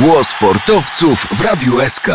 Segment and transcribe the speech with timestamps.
[0.00, 2.08] Głos sportowców w Radiu SK.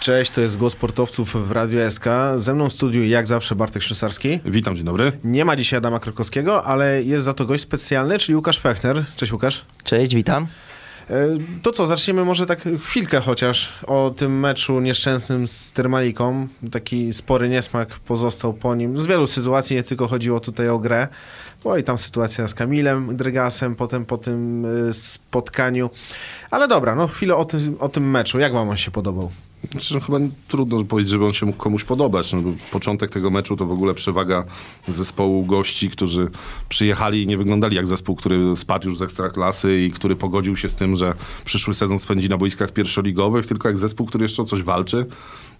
[0.00, 2.04] Cześć, to jest Głos Sportowców w Radio SK.
[2.36, 4.40] Ze mną w studiu jak zawsze Bartek Ślusarski.
[4.44, 5.12] Witam, dzień dobry.
[5.24, 9.04] Nie ma dzisiaj Adama Krokowskiego, ale jest za to gość specjalny, czyli Łukasz Fechner.
[9.16, 9.64] Cześć Łukasz.
[9.84, 10.46] Cześć, witam.
[11.10, 11.14] E,
[11.62, 16.48] To co, zaczniemy może tak chwilkę chociaż o tym meczu nieszczęsnym z Termaliką.
[16.72, 19.00] Taki spory niesmak pozostał po nim.
[19.00, 21.08] Z wielu sytuacji, nie tylko chodziło tutaj o grę.
[21.62, 25.90] Była i tam sytuacja z Kamilem Drygasem, potem po tym e, spotkaniu.
[26.50, 28.38] Ale dobra, no chwilę o tym, o tym meczu.
[28.38, 29.30] Jak wam on się podobał?
[29.70, 32.32] Znaczy, no, chyba trudno powiedzieć, żeby on się mógł komuś podobać.
[32.32, 32.40] No,
[32.72, 34.44] początek tego meczu to w ogóle przewaga
[34.88, 36.28] zespołu gości, którzy
[36.68, 40.68] przyjechali i nie wyglądali jak zespół, który spadł już z ekstraklasy i który pogodził się
[40.68, 41.14] z tym, że
[41.44, 45.06] przyszły sezon spędzi na boiskach pierwszoligowych, tylko jak zespół, który jeszcze o coś walczy.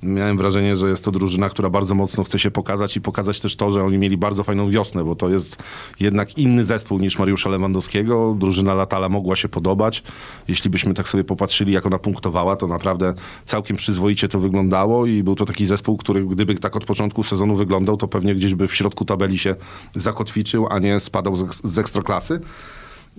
[0.03, 3.57] Miałem wrażenie, że jest to drużyna, która bardzo mocno chce się pokazać i pokazać też
[3.57, 5.63] to, że oni mieli bardzo fajną wiosnę, bo to jest
[6.01, 8.37] jednak inny zespół niż Mariusza Lewandowskiego.
[8.39, 10.03] Drużyna Latala mogła się podobać.
[10.49, 13.15] Jeśli byśmy tak sobie popatrzyli, jak ona punktowała, to naprawdę
[13.45, 17.57] całkiem przyzwoicie to wyglądało i był to taki zespół, który gdyby tak od początku sezonu
[17.57, 19.55] wyglądał, to pewnie gdzieś by w środku tabeli się
[19.95, 22.41] zakotwiczył, a nie spadał z, z ekstraklasy.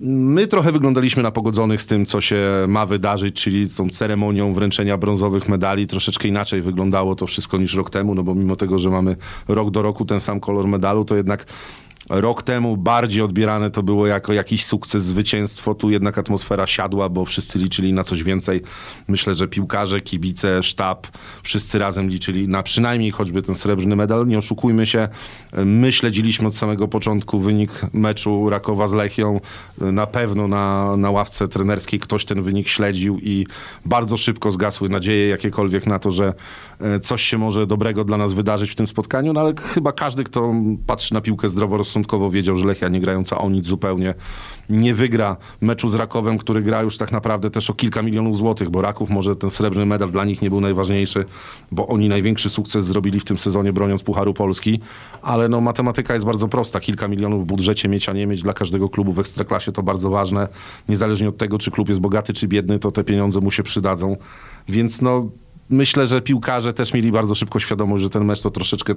[0.00, 2.36] My trochę wyglądaliśmy na pogodzonych z tym, co się
[2.68, 5.86] ma wydarzyć, czyli tą ceremonią wręczenia brązowych medali.
[5.86, 9.16] Troszeczkę inaczej wyglądało to wszystko niż rok temu, no bo mimo tego, że mamy
[9.48, 11.46] rok do roku ten sam kolor medalu, to jednak
[12.08, 15.74] rok temu bardziej odbierane to było jako jakiś sukces, zwycięstwo.
[15.74, 18.62] Tu jednak atmosfera siadła, bo wszyscy liczyli na coś więcej.
[19.08, 21.06] Myślę, że piłkarze, kibice, sztab,
[21.42, 24.26] wszyscy razem liczyli na przynajmniej choćby ten srebrny medal.
[24.26, 25.08] Nie oszukujmy się,
[25.52, 29.40] my śledziliśmy od samego początku wynik meczu Rakowa z Lechią.
[29.80, 33.46] Na pewno na, na ławce trenerskiej ktoś ten wynik śledził i
[33.84, 36.34] bardzo szybko zgasły nadzieje jakiekolwiek na to, że
[36.80, 40.24] e, coś się może dobrego dla nas wydarzyć w tym spotkaniu, no ale chyba każdy,
[40.24, 40.54] kto
[40.86, 41.48] patrzy na piłkę
[41.98, 44.14] zdroworozsądkowo wiedział, że Lechia nie grająca o nic zupełnie
[44.68, 48.70] nie wygra meczu z Rakowem, który gra już tak naprawdę też o kilka milionów złotych,
[48.70, 51.24] bo Raków może ten srebrny medal dla nich nie był najważniejszy,
[51.72, 54.80] bo oni największy sukces zrobili w tym sezonie broniąc Pucharu Polski,
[55.22, 56.80] ale no matematyka jest bardzo prosta.
[56.80, 60.10] Kilka milionów w budżecie mieć, a nie mieć dla każdego klubu w Ekstraklasie to bardzo
[60.10, 60.48] ważne.
[60.88, 64.16] Niezależnie od tego, czy klub jest bogaty, czy biedny, to te pieniądze mu się przydadzą.
[64.68, 65.28] Więc no
[65.70, 68.94] myślę, że piłkarze też mieli bardzo szybko świadomość, że ten mecz to troszeczkę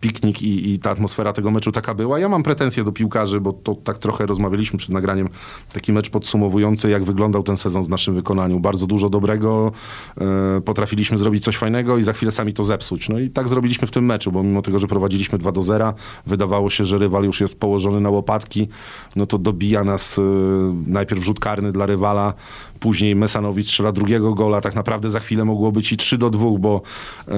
[0.00, 2.18] piknik i, i ta atmosfera tego meczu taka była.
[2.18, 5.28] Ja mam pretensje do piłkarzy, bo to tak trochę rozmawialiśmy przed nagraniem.
[5.72, 8.60] Taki mecz podsumowujący, jak wyglądał ten sezon w naszym wykonaniu.
[8.60, 9.72] Bardzo dużo dobrego,
[10.20, 13.08] e, potrafiliśmy zrobić coś fajnego i za chwilę sami to zepsuć.
[13.08, 15.94] No i tak zrobiliśmy w tym meczu, bo mimo tego, że prowadziliśmy 2 do 0,
[16.26, 18.68] wydawało się, że rywal już jest położony na łopatki,
[19.16, 20.22] no to dobija nas e,
[20.86, 22.34] najpierw rzut karny dla rywala,
[22.80, 26.44] później Mesanowicz strzela drugiego gola, tak naprawdę za chwilę mogło być i 3 do 2,
[26.58, 26.82] bo
[27.28, 27.32] e,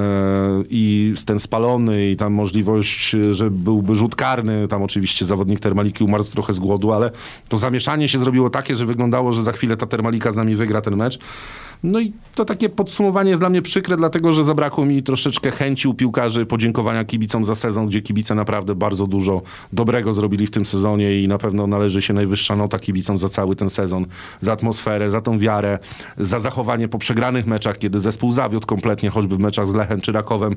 [0.71, 6.25] i ten spalony i tam możliwość, że byłby rzut karny, tam oczywiście zawodnik Termaliki umarł
[6.25, 7.10] trochę z głodu, ale
[7.49, 10.81] to zamieszanie się zrobiło takie, że wyglądało, że za chwilę ta Termalika z nami wygra
[10.81, 11.19] ten mecz.
[11.83, 15.89] No i to takie podsumowanie jest dla mnie przykre, dlatego że zabrakło mi troszeczkę chęci
[15.89, 20.65] u piłkarzy podziękowania kibicom za sezon, gdzie kibice naprawdę bardzo dużo dobrego zrobili w tym
[20.65, 24.06] sezonie i na pewno należy się najwyższa nota kibicom za cały ten sezon,
[24.41, 25.78] za atmosferę, za tą wiarę,
[26.19, 30.12] za zachowanie po przegranych meczach, kiedy zespół zawiódł kompletnie, choćby w meczach z Lechem czy
[30.12, 30.56] Rakowem.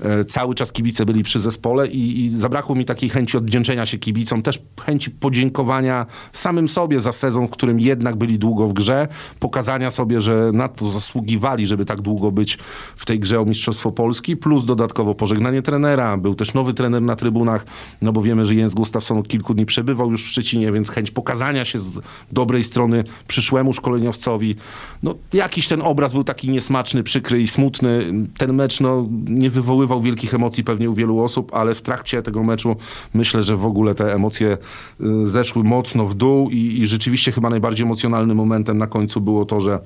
[0.00, 3.98] E, Cały czas kibice byli przy zespole i, i zabrakło mi takiej chęci odwdzięczenia się
[3.98, 9.08] kibicom, też chęci podziękowania samym sobie za sezon, w którym jednak byli długo w grze,
[9.40, 12.58] pokazania sobie, że na to zasługiwali, żeby tak długo być
[12.96, 16.16] w tej grze o Mistrzostwo Polski, plus dodatkowo pożegnanie trenera.
[16.16, 17.66] Był też nowy trener na trybunach,
[18.02, 21.10] no bo wiemy, że Jens Gustafsson od kilku dni przebywał już w Szczecinie, więc chęć
[21.10, 22.00] pokazania się z
[22.32, 24.56] dobrej strony przyszłemu szkoleniowcowi.
[25.02, 28.12] No jakiś ten obraz był taki niesmaczny, przykry i smutny.
[28.38, 32.44] Ten mecz no, nie wywoływał wielkich emocji pewnie u wielu osób, ale w trakcie tego
[32.44, 32.76] meczu
[33.14, 34.58] myślę, że w ogóle te emocje
[35.00, 39.44] y, zeszły mocno w dół i, i rzeczywiście chyba najbardziej emocjonalnym momentem na końcu było
[39.44, 39.80] to, że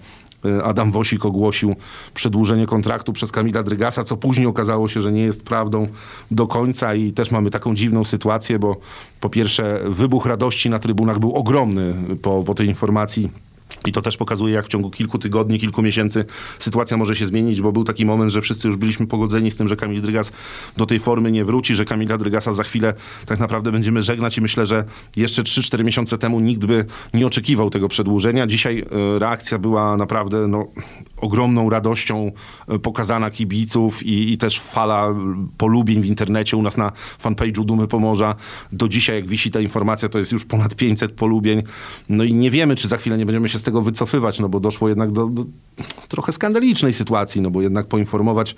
[0.64, 1.76] Adam Wosik ogłosił
[2.14, 5.88] przedłużenie kontraktu przez Kamila Drygasa, co później okazało się, że nie jest prawdą
[6.30, 8.76] do końca i też mamy taką dziwną sytuację, bo
[9.20, 13.30] po pierwsze wybuch radości na trybunach był ogromny po, po tej informacji
[13.86, 16.25] i to też pokazuje, jak w ciągu kilku tygodni, kilku miesięcy
[16.58, 19.69] sytuacja może się zmienić, bo był taki moment, że wszyscy już byliśmy pogodzeni z tym,
[19.69, 20.32] że Kamil Drygas
[20.76, 22.94] do tej formy nie wróci, że Kamila Drygasa za chwilę
[23.26, 24.84] tak naprawdę będziemy żegnać i myślę, że
[25.17, 26.84] jeszcze 3-4 miesiące temu nikt by
[27.14, 28.46] nie oczekiwał tego przedłużenia.
[28.46, 30.67] Dzisiaj e, reakcja była naprawdę no,
[31.17, 32.32] ogromną radością
[32.69, 35.14] e, pokazana kibiców i, i też fala
[35.58, 36.93] polubień w internecie u nas na
[37.25, 38.34] fanpage'u Dumy Pomorza.
[38.72, 41.62] Do dzisiaj, jak wisi ta informacja, to jest już ponad 500 polubień.
[42.08, 44.60] No i nie wiemy, czy za chwilę nie będziemy się z tego wycofywać, no bo
[44.60, 45.44] doszło jednak do, do
[46.08, 48.54] trochę skandalicznej sytuacji, no bo jednak poinformować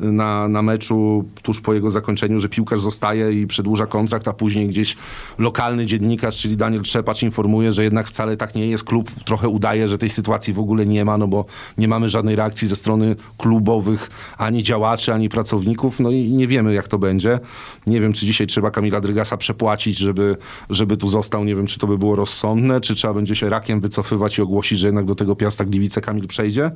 [0.00, 4.68] na, na meczu tuż po jego zakończeniu, że piłkarz zostaje i przedłuża kontrakt, a później
[4.68, 4.96] gdzieś
[5.38, 8.84] lokalny dziennikarz, czyli Daniel Trzepacz informuje, że jednak wcale tak nie jest.
[8.84, 11.44] Klub trochę udaje, że tej sytuacji w ogóle nie ma, no bo
[11.78, 16.74] nie mamy żadnej reakcji ze strony klubowych ani działaczy, ani pracowników, no i nie wiemy
[16.74, 17.38] jak to będzie.
[17.86, 20.36] Nie wiem, czy dzisiaj trzeba Kamila Drygasa przepłacić, żeby,
[20.70, 21.44] żeby tu został.
[21.44, 24.78] Nie wiem, czy to by było rozsądne, czy trzeba będzie się rakiem wycofywać i ogłosić,
[24.78, 26.70] że jednak do tego Piasta Gliwice Kamil przejdzie.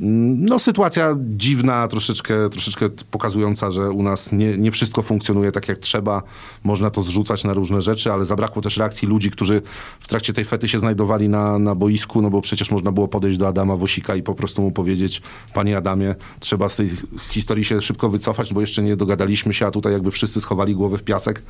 [0.00, 5.78] No, sytuacja dziwna, troszeczkę, troszeczkę pokazująca, że u nas nie, nie wszystko funkcjonuje tak jak
[5.78, 6.22] trzeba.
[6.64, 9.62] Można to zrzucać na różne rzeczy, ale zabrakło też reakcji ludzi, którzy
[10.00, 13.38] w trakcie tej fety się znajdowali na, na boisku, no bo przecież można było podejść
[13.38, 15.22] do Adama Wosika i po prostu mu powiedzieć,
[15.54, 16.90] panie Adamie, trzeba z tej
[17.30, 20.98] historii się szybko wycofać, bo jeszcze nie dogadaliśmy się, a tutaj jakby wszyscy schowali głowę
[20.98, 21.42] w piasek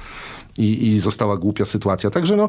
[0.58, 2.10] i, i została głupia sytuacja.
[2.10, 2.48] Także no,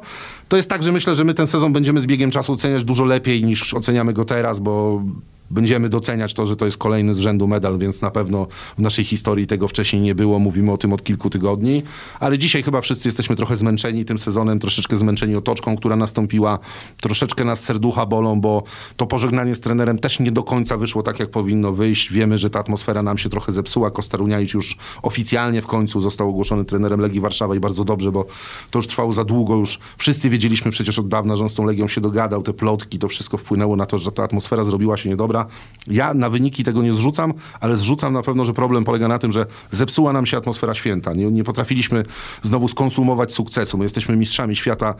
[0.50, 3.06] to jest tak, że myślę, że my ten sezon będziemy z biegiem czasu oceniać dużo
[3.06, 5.04] lepiej niż oceniamy go teraz, bo
[5.52, 8.48] będziemy doceniać to, że to jest kolejny z rzędu medal, więc na pewno
[8.78, 10.40] w naszej historii tego wcześniej nie było.
[10.40, 11.84] Mówimy o tym od kilku tygodni,
[12.20, 16.60] ale dzisiaj chyba wszyscy jesteśmy trochę zmęczeni tym sezonem, troszeczkę zmęczeni otoczką, która nastąpiła.
[17.02, 18.64] Troszeczkę nas serducha bolą, bo
[18.98, 22.12] to pożegnanie z trenerem też nie do końca wyszło tak, jak powinno wyjść.
[22.12, 23.92] Wiemy, że ta atmosfera nam się trochę zepsuła.
[23.92, 28.26] Kostaruniajcz już oficjalnie w końcu został ogłoszony trenerem Legii Warszawa i bardzo dobrze, bo
[28.72, 29.56] to już trwało za długo.
[29.56, 32.44] Już wszyscy wiedzieliśmy przecież od dawna, że on z tą Legią się dogadał.
[32.44, 35.39] Te plotki, to wszystko wpłynęło na to, że ta atmosfera zrobiła się niedobra.
[35.88, 39.32] Ja na wyniki tego nie zrzucam, ale zrzucam na pewno, że problem polega na tym,
[39.32, 41.14] że zepsuła nam się atmosfera święta.
[41.14, 42.04] Nie, nie potrafiliśmy
[42.44, 43.78] znowu skonsumować sukcesu.
[43.78, 44.94] My jesteśmy mistrzami świata e,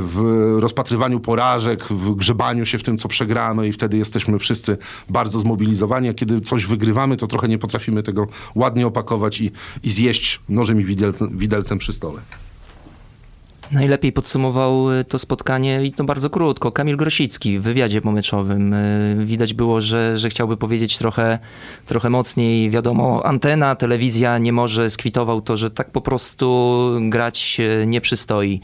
[0.00, 4.78] w rozpatrywaniu porażek, w grzebaniu się w tym, co przegrano i wtedy jesteśmy wszyscy
[5.08, 9.52] bardzo zmobilizowani, a kiedy coś wygrywamy, to trochę nie potrafimy tego ładnie opakować i,
[9.82, 10.96] i zjeść nożem i
[11.30, 12.20] widelcem przy stole.
[13.72, 16.72] Najlepiej podsumował y, to spotkanie i to bardzo krótko.
[16.72, 18.72] Kamil Grosicki w wywiadzie pomyczowym.
[18.72, 21.38] Y, widać było, że, że chciałby powiedzieć trochę,
[21.86, 22.70] trochę mocniej.
[22.70, 28.60] Wiadomo, antena, telewizja nie może, skwitował to, że tak po prostu grać y, nie przystoi.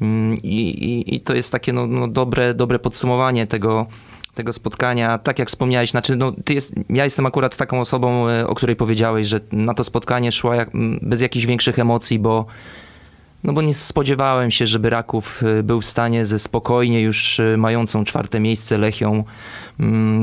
[0.00, 3.86] Mm, I, i, i to jest takie no, no dobre, dobre podsumowanie tego,
[4.34, 5.18] tego spotkania.
[5.18, 9.26] Tak jak wspomniałeś, znaczy no, ty jest, ja jestem akurat taką osobą, o której powiedziałeś,
[9.26, 10.70] że na to spotkanie szła jak,
[11.02, 12.46] bez jakichś większych emocji, bo
[13.44, 17.56] no bo nie spodziewałem się, żeby Raków y, był w stanie ze spokojnie już y,
[17.58, 19.24] mającą czwarte miejsce Lechią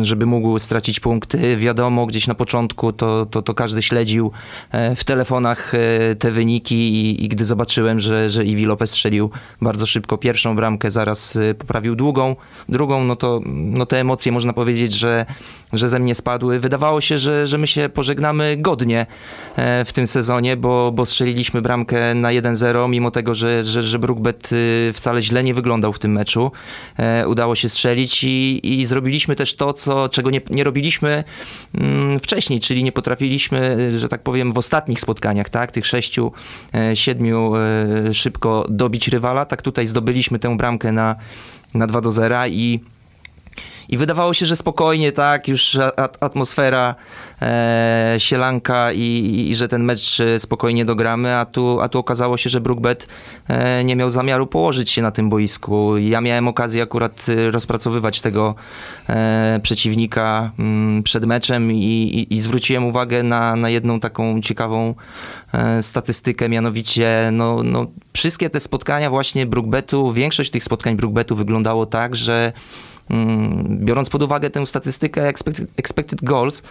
[0.02, 1.58] żeby mógł stracić punkty.
[1.58, 4.32] Wiadomo, gdzieś na początku to, to, to każdy śledził
[4.72, 9.30] e, w telefonach e, te wyniki i, i gdy zobaczyłem, że, że Iwi Lopez strzelił
[9.62, 12.36] bardzo szybko pierwszą bramkę, zaraz e, poprawił długą,
[12.70, 15.26] drugą, no to no te emocje można powiedzieć, że,
[15.74, 16.60] że ze mnie spadły.
[16.60, 19.06] Wydawało się, że, że my się pożegnamy godnie
[19.86, 24.50] w tym sezonie, bo, bo strzeliliśmy bramkę na 1-0, mimo tego, że, że, że Brookbet
[24.94, 26.52] wcale źle nie wyglądał w tym meczu.
[27.28, 31.24] Udało się strzelić i, i zrobiliśmy też to, co, czego nie, nie robiliśmy
[31.74, 36.32] mm, wcześniej, czyli nie potrafiliśmy, że tak powiem, w ostatnich spotkaniach, tak, tych sześciu,
[36.76, 39.46] e, siedmiu e, szybko dobić rywala.
[39.46, 41.16] Tak tutaj zdobyliśmy tę bramkę na,
[41.74, 42.80] na 2 do 0 i
[43.90, 45.78] i wydawało się, że spokojnie, tak, już
[46.20, 46.96] atmosfera
[47.42, 52.38] e, sielanka i, i, że ten mecz e, spokojnie dogramy, a tu, a tu okazało
[52.38, 53.08] się, że Brookbet
[53.48, 55.98] e, nie miał zamiaru położyć się na tym boisku.
[55.98, 58.56] Ja miałem okazję akurat e, rozpracowywać tego
[59.10, 64.42] e, przeciwnika m, mm, przed meczem i, i, i, zwróciłem uwagę na, na jedną taką
[64.42, 64.96] ciekawą
[65.54, 71.86] e, statystykę, mianowicie no, no, wszystkie te spotkania właśnie Brookbetu, większość tych spotkań Brookbetu wyglądało
[71.86, 72.54] tak, że
[73.70, 76.64] biorąc pod uwagę tę statystykę expected, expected goals,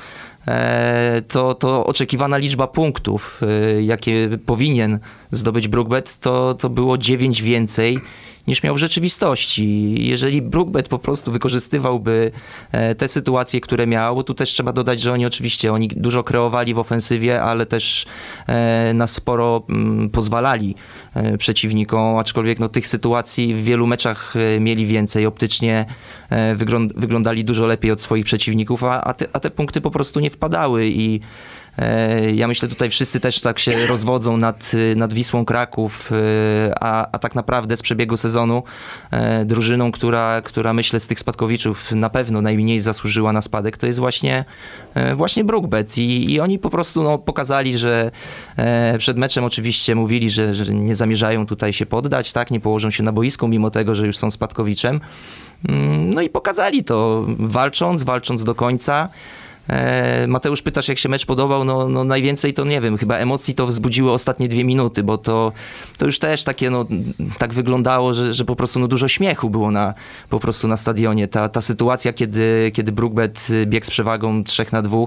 [0.48, 3.40] e, to, to oczekiwana liczba punktów,
[3.76, 4.98] e, jakie powinien
[5.30, 8.00] zdobyć Brookbet, to, to było 9 więcej
[8.48, 9.94] niż miał w rzeczywistości.
[10.08, 12.30] Jeżeli Brookbet po prostu wykorzystywałby
[12.72, 16.74] e, te sytuacje, które miał, tu też trzeba dodać, że oni oczywiście oni dużo kreowali
[16.74, 18.06] w ofensywie, ale też
[18.46, 20.74] e, na sporo mm, pozwalali
[21.14, 25.26] e, przeciwnikom, aczkolwiek no, tych sytuacji w wielu meczach mieli więcej.
[25.26, 25.86] Optycznie
[26.96, 30.86] wyglądali dużo lepiej od swoich przeciwników, a, te, a te punkty po prostu nie wpadały
[30.86, 31.20] i
[32.34, 37.18] ja myślę, tutaj wszyscy też tak się rozwodzą nad, nad Wisłą Kraków, e, a, a
[37.18, 38.62] tak naprawdę z przebiegu sezonu
[39.10, 43.86] e, drużyną, która, która myślę z tych spadkowiczów na pewno najmniej zasłużyła na spadek, to
[43.86, 44.44] jest właśnie,
[45.14, 45.98] właśnie Brookbet.
[45.98, 48.10] I, I oni po prostu no, pokazali, że
[48.98, 53.02] przed meczem oczywiście mówili, że, że nie zamierzają tutaj się poddać, tak, nie położą się
[53.02, 55.00] na boisku, mimo tego, że już są spadkowiczem.
[55.68, 59.08] Mm, no i pokazali to, walcząc, walcząc do końca.
[59.68, 61.64] E, Mateusz, pytasz, jak się mecz podobał?
[61.64, 65.52] No, no najwięcej to nie wiem, chyba emocji to wzbudziły ostatnie dwie minuty, bo to,
[65.98, 66.86] to już też takie, no,
[67.38, 69.94] tak wyglądało, że, że po prostu no, dużo śmiechu było na,
[70.28, 71.28] po prostu na stadionie.
[71.28, 75.06] Ta, ta sytuacja, kiedy, kiedy Brookbet biegł z przewagą 3 na 2, e,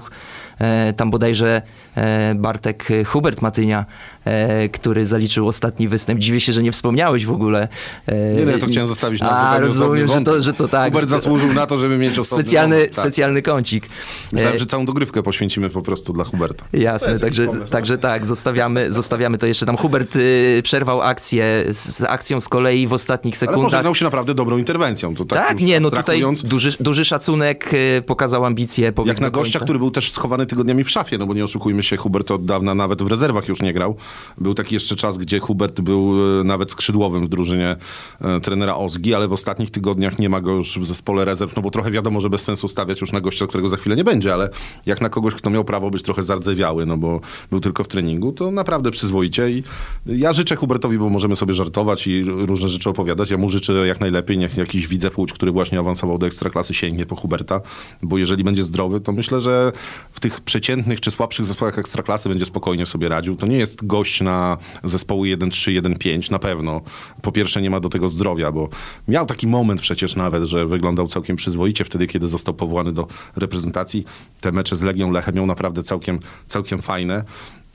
[0.96, 1.62] tam bodajże
[1.96, 3.84] e, Bartek Hubert Matynia,
[4.24, 6.20] e, który zaliczył ostatni występ.
[6.20, 7.68] Dziwię się, że nie wspomniałeś w ogóle.
[8.06, 10.92] E, Nie, no, ja to chciałem zostawić na A, rozumiem, że to, że to tak.
[10.92, 13.04] Hubert zasłużył na to, żeby mieć osobny Specjalny, wątek, tak.
[13.04, 13.88] specjalny kącik.
[14.32, 16.64] Myślałem, E, że całą dogrywkę poświęcimy po prostu dla Huberta.
[16.72, 19.76] Jasne, także, pomysł, także tak, zostawiamy, zostawiamy to jeszcze tam.
[19.76, 23.64] Hubert y, przerwał akcję z, akcją z kolei w ostatnich Ale sekundach.
[23.64, 25.14] pożegnał się naprawdę dobrą interwencją.
[25.14, 28.92] To tak, tak, nie, no tutaj duży, duży szacunek y, pokazał ambicje.
[28.92, 31.82] pobiegł Jak na gościa, który był też schowany tygodniami w szafie, no bo nie oszukujmy
[31.82, 33.96] się, Hubert od dawna nawet w rezerwach już nie grał.
[34.38, 37.76] Był taki jeszcze czas, gdzie Hubert był e, nawet skrzydłowym w drużynie
[38.20, 41.62] e, trenera Ozgi, ale w ostatnich tygodniach nie ma go już w zespole rezerw, no
[41.62, 44.34] bo trochę wiadomo, że bez sensu stawiać już na gościa, którego za chwilę nie będzie,
[44.34, 44.50] ale
[44.86, 47.20] jak na kogoś, kto miał prawo być trochę zardzewiały, no bo
[47.50, 49.62] był tylko w treningu, to naprawdę przyzwoicie i
[50.06, 53.30] ja życzę Hubertowi, bo możemy sobie żartować i różne rzeczy opowiadać.
[53.30, 57.06] Ja mu życzę jak najlepiej, niech jakiś widzew Łódź, który właśnie awansował do Ekstraklasy sięgnie
[57.06, 57.60] po Huberta,
[58.02, 59.72] bo jeżeli będzie zdrowy, to myślę, że
[60.12, 63.36] w tych przeciętnych czy słabszych zespołach Ekstraklasy będzie spokojnie sobie radził.
[63.36, 66.80] To nie jest gość na zespoły 1-3, 1-5 na pewno.
[67.22, 68.68] Po pierwsze nie ma do tego zdrowia, bo
[69.08, 74.04] miał taki moment przecież nawet, że wyglądał całkiem przyzwoicie wtedy, kiedy został powołany do reprezentacji.
[74.40, 77.24] Te mecze z Legią Lechem miał naprawdę całkiem, całkiem fajne.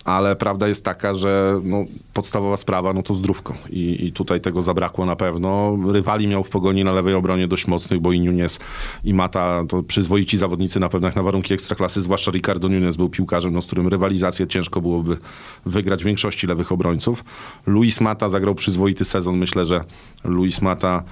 [0.08, 4.62] Ale prawda jest taka, że no, podstawowa sprawa no to zdrówko I, i tutaj tego
[4.62, 5.78] zabrakło na pewno.
[5.92, 8.60] Rywali miał w pogoni na lewej obronie dość mocnych, bo i Nunes
[9.04, 13.54] i Mata to przyzwoici zawodnicy na pewno na warunki ekstraklasy, zwłaszcza Ricardo Nunes był piłkarzem,
[13.54, 15.18] no, z którym rywalizację ciężko byłoby
[15.66, 17.26] wygrać większości lewych obrońców.
[17.66, 19.38] Luis Mata zagrał przyzwoity sezon.
[19.38, 19.84] Myślę, że
[20.24, 21.04] Luis Mata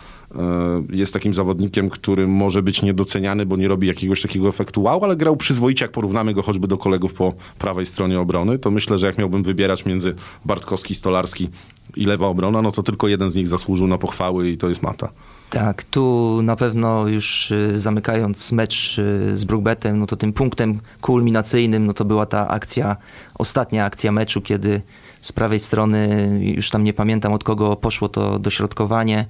[0.90, 5.16] jest takim zawodnikiem, który może być niedoceniany, bo nie robi jakiegoś takiego efektu wow, ale
[5.16, 9.08] grał przyzwoicie, jak porównamy go choćby do kolegów po prawej stronie obrony, to myślę, że
[9.08, 10.16] jak miałbym wybierać między
[10.46, 11.50] Bartkowski, Stolarski
[11.96, 14.82] i lewa obrona, no to tylko jeden z nich zasłużył na pochwały i to jest
[14.82, 15.10] Mata.
[15.50, 20.80] Tak, tu na pewno już y, zamykając mecz y, z Brookbetem, no to tym punktem
[21.02, 22.96] kulminacyjnym, no to była ta akcja,
[23.36, 24.82] ostatnia akcja meczu, kiedy
[25.22, 29.26] z prawej strony, już tam nie pamiętam od kogo poszło to dośrodkowanie, e,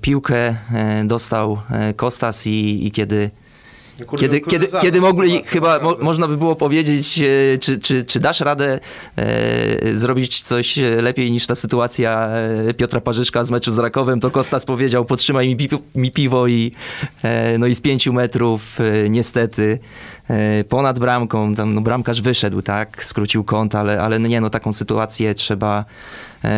[0.00, 3.30] piłkę e, dostał e, Kostas i, i kiedy
[4.06, 8.04] Kurde, kiedy, kurde, kiedy, kiedy mogli, chyba mo, można by było powiedzieć, e, czy, czy,
[8.04, 8.80] czy dasz radę
[9.16, 12.28] e, zrobić coś lepiej niż ta sytuacja
[12.68, 16.46] e, Piotra Parzyszka z meczu z Rakowem, to Kostas powiedział, podtrzymaj mi, pi, mi piwo
[16.46, 16.72] i,
[17.22, 19.78] e, no i z pięciu metrów e, niestety
[20.30, 24.50] e, ponad bramką, tam no, bramkarz wyszedł, tak, skrócił kąt, ale, ale no nie, no
[24.50, 25.84] taką sytuację trzeba, e,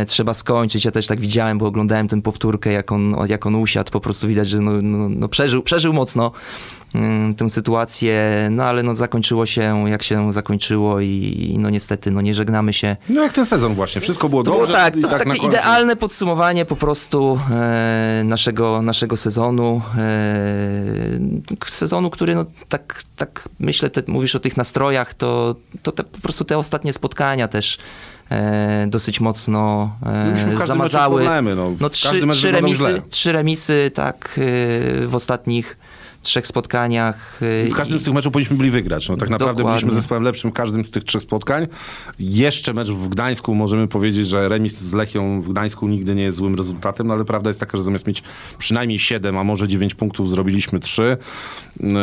[0.06, 0.84] trzeba skończyć.
[0.84, 4.28] Ja też tak widziałem, bo oglądałem tę powtórkę, jak on, jak on usiadł, po prostu
[4.28, 6.32] widać, że no, no, no przeżył, przeżył mocno
[6.94, 11.06] mm, tę sytuację, no ale no zakończyło się jak się zakończyło i,
[11.54, 12.96] i no niestety no nie żegnamy się.
[13.08, 14.66] No jak ten sezon właśnie, wszystko było To dobrze.
[14.66, 19.82] było tak, to tak takie idealne podsumowanie po prostu e, naszego, naszego sezonu.
[19.98, 26.04] E, sezonu, który no tak, tak myślę, te, mówisz o tych nastrojach, to, to te,
[26.04, 27.78] po prostu te ostatnie spotkania też
[28.30, 31.22] e, dosyć mocno e, każdym zamazały.
[31.22, 31.72] problemy, no.
[31.80, 34.40] No, trzy, trzy, remisy, trzy remisy tak
[35.02, 35.76] e, w ostatnich
[36.26, 37.38] trzech spotkaniach.
[37.66, 39.08] e, W każdym z tych meczów powinniśmy byli wygrać.
[39.08, 39.80] No, tak naprawdę Dokładnie.
[39.80, 41.66] byliśmy zespołem lepszym w każdym z tych trzech spotkań.
[42.18, 46.36] Jeszcze mecz w Gdańsku, możemy powiedzieć, że remis z Lechią w Gdańsku nigdy nie jest
[46.36, 48.22] złym rezultatem, no, ale prawda jest taka, że zamiast mieć
[48.58, 51.16] przynajmniej 7, a może 9 punktów, zrobiliśmy 3.
[51.80, 51.98] No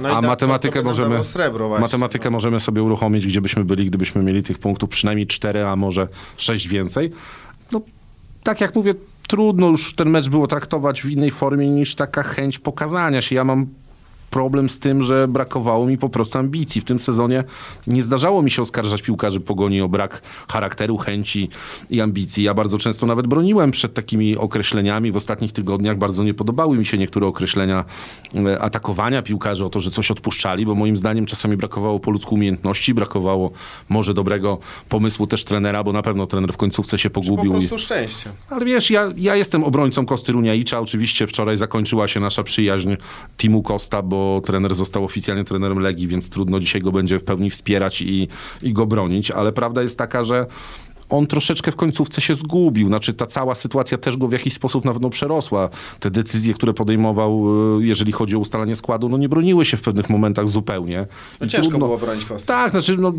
[0.00, 1.82] i a tak, matematykę możemy, srebro właśnie.
[1.82, 6.08] matematykę możemy sobie uruchomić, gdzie byśmy byli, gdybyśmy mieli tych punktów przynajmniej 4, a może
[6.36, 7.10] 6 więcej.
[7.72, 7.80] No,
[8.42, 8.94] tak jak mówię,
[9.26, 13.34] trudno już ten mecz było traktować w innej formie niż taka chęć pokazania się.
[13.34, 13.66] Ja mam
[14.36, 16.80] problem z tym, że brakowało mi po prostu ambicji.
[16.80, 17.44] W tym sezonie
[17.86, 21.48] nie zdarzało mi się oskarżać piłkarzy Pogoni o brak charakteru, chęci
[21.90, 22.44] i ambicji.
[22.44, 25.12] Ja bardzo często nawet broniłem przed takimi określeniami.
[25.12, 27.84] W ostatnich tygodniach bardzo nie podobały mi się niektóre określenia
[28.46, 32.34] e, atakowania piłkarzy o to, że coś odpuszczali, bo moim zdaniem czasami brakowało po ludzku
[32.34, 33.50] umiejętności, brakowało
[33.88, 37.54] może dobrego pomysłu też trenera, bo na pewno trener w końcówce się Po pogubił.
[37.56, 38.30] i- prostu szczęście.
[38.50, 40.80] ale wiesz, ja, ja jestem obrońcą Kosty Runiaicza.
[40.80, 42.94] Oczywiście wczoraj zakończyła się nasza przyjaźń
[43.38, 47.50] Timu Costa, bo trener został oficjalnie trenerem Legii, więc trudno dzisiaj go będzie w pełni
[47.50, 48.28] wspierać i,
[48.62, 49.30] i go bronić.
[49.30, 50.46] Ale prawda jest taka, że
[51.10, 52.88] on troszeczkę w końcówce się zgubił.
[52.88, 55.68] Znaczy ta cała sytuacja też go w jakiś sposób na pewno przerosła.
[56.00, 57.46] Te decyzje, które podejmował,
[57.78, 61.06] e, jeżeli chodzi o ustalanie składu, no nie broniły się w pewnych momentach zupełnie.
[61.40, 62.46] No I ciężko było bronić Kostę.
[62.46, 63.12] Tak, znaczy no,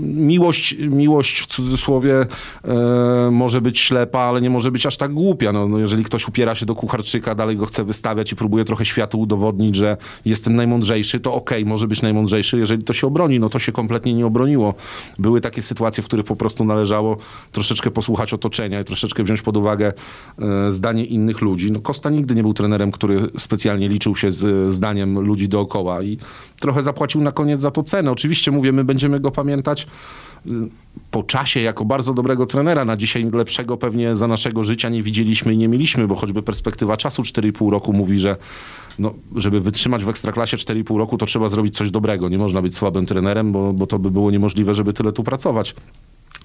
[0.00, 2.26] miłość, miłość w cudzysłowie
[2.64, 5.52] e, może być ślepa, ale nie może być aż tak głupia.
[5.52, 8.84] No, no, jeżeli ktoś upiera się do kucharczyka, dalej go chce wystawiać i próbuje trochę
[8.84, 12.58] światu udowodnić, że jestem najmądrzejszy, to okej, może być najmądrzejszy.
[12.58, 14.74] Jeżeli to się obroni, no to się kompletnie nie obroniło.
[15.18, 17.16] Były takie sytuacje, w których po prostu należało
[17.52, 19.92] troszeczkę posłuchać otoczenia i troszeczkę wziąć pod uwagę
[20.38, 21.72] e, zdanie innych ludzi.
[21.72, 26.18] No, Kosta nigdy nie był trenerem, który specjalnie liczył się z zdaniem ludzi dookoła i
[26.60, 28.10] trochę zapłacił na koniec za to cenę.
[28.10, 29.86] Oczywiście mówię, my będziemy go pamiętać
[30.46, 30.50] y,
[31.10, 32.84] po czasie jako bardzo dobrego trenera.
[32.84, 36.96] Na dzisiaj lepszego pewnie za naszego życia nie widzieliśmy i nie mieliśmy, bo choćby perspektywa
[36.96, 38.36] czasu 4,5 roku mówi, że
[38.98, 42.28] no, żeby wytrzymać w Ekstraklasie 4,5 roku, to trzeba zrobić coś dobrego.
[42.28, 45.74] Nie można być słabym trenerem, bo, bo to by było niemożliwe, żeby tyle tu pracować.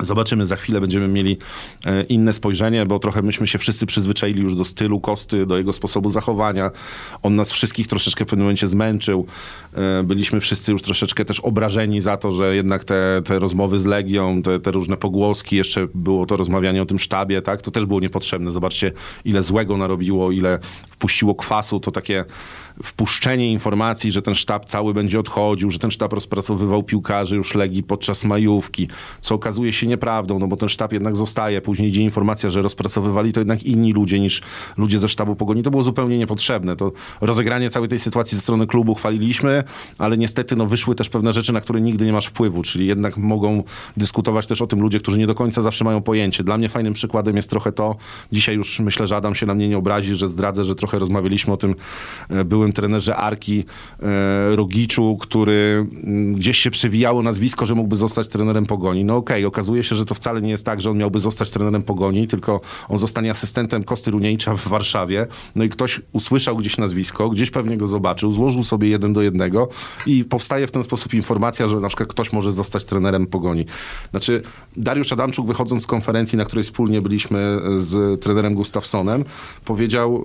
[0.04, 1.38] Zobaczymy, za chwilę będziemy mieli
[1.86, 5.74] e, inne spojrzenie, bo trochę myśmy się wszyscy przyzwyczaili już do stylu Kosty, do jego
[5.74, 6.72] sposobu zachowania.
[7.24, 9.26] On nas wszystkich troszeczkę w pewnym momencie zmęczył.
[9.74, 13.86] E, Byliśmy wszyscy już troszeczkę też obrażeni za to, że jednak te, te rozmowy z
[13.86, 17.62] Legią, te, te różne pogłoski, jeszcze było to rozmawianie o tym sztabie, tak?
[17.62, 18.52] To też było niepotrzebne.
[18.52, 18.92] Zobaczcie,
[19.26, 22.26] ile złego narobiło, ile wpuściło kwasu, to takie
[22.84, 27.84] wpuszczenie informacji, że ten sztab cały będzie odchodził, że ten sztab rozpracowywał piłkarzy już Legii
[27.84, 28.88] podczas majówki,
[29.22, 31.62] co okazuje się nieprawdą, no bo ten sztab jednak zostaje.
[31.62, 34.42] Później idzie informacja, że rozpracowywali to jednak inni ludzie niż
[34.78, 35.64] ludzie ze sztabu Pogoni.
[35.64, 36.76] To było zupełnie niepotrzebne.
[36.76, 36.92] To
[37.22, 39.64] rozegranie całej tej sytuacji ze strony klubu chwaliliśmy,
[39.98, 43.18] ale niestety no, wyszły też pewne rzeczy, na które nigdy nie masz wpływu, czyli jednak
[43.18, 43.64] mogą
[43.98, 46.44] dyskutować też o tym ludzie, którzy nie do końca zawsze mają pojęcie.
[46.44, 47.96] Dla mnie fajnym przykładem jest trochę to,
[48.32, 51.54] dzisiaj już myślę, że Adam się na mnie nie obrazi, że zdradzę, że trochę rozmawialiśmy
[51.54, 51.76] o tym
[52.30, 53.64] e, byłym trenerze Arki
[54.00, 59.06] e, Rogiczu, który mm, gdzieś się przewijało nazwisko, że mógłby zostać trenerem Pogoni.
[59.06, 61.84] No okej, okazuje się, że to wcale nie jest tak, że on miałby zostać trenerem
[61.84, 65.28] Pogoni, tylko on zostanie asystentem Kosty Runiejcza w Warszawie.
[65.56, 69.70] No i ktoś usłyszał gdzieś nazwisko, gdzieś pewnie go zobaczył, złożył sobie jeden do jednego
[70.06, 73.66] i powstaje w ten sposób informacja, że na przykład ktoś może zostać trenerem Pogoni.
[74.12, 74.42] Znaczy
[74.78, 79.26] Dariusz Adamczuk wychodząc z konferencji, na której wspólnie byliśmy z trenerem Gustafsonem,
[79.66, 80.24] powiedział...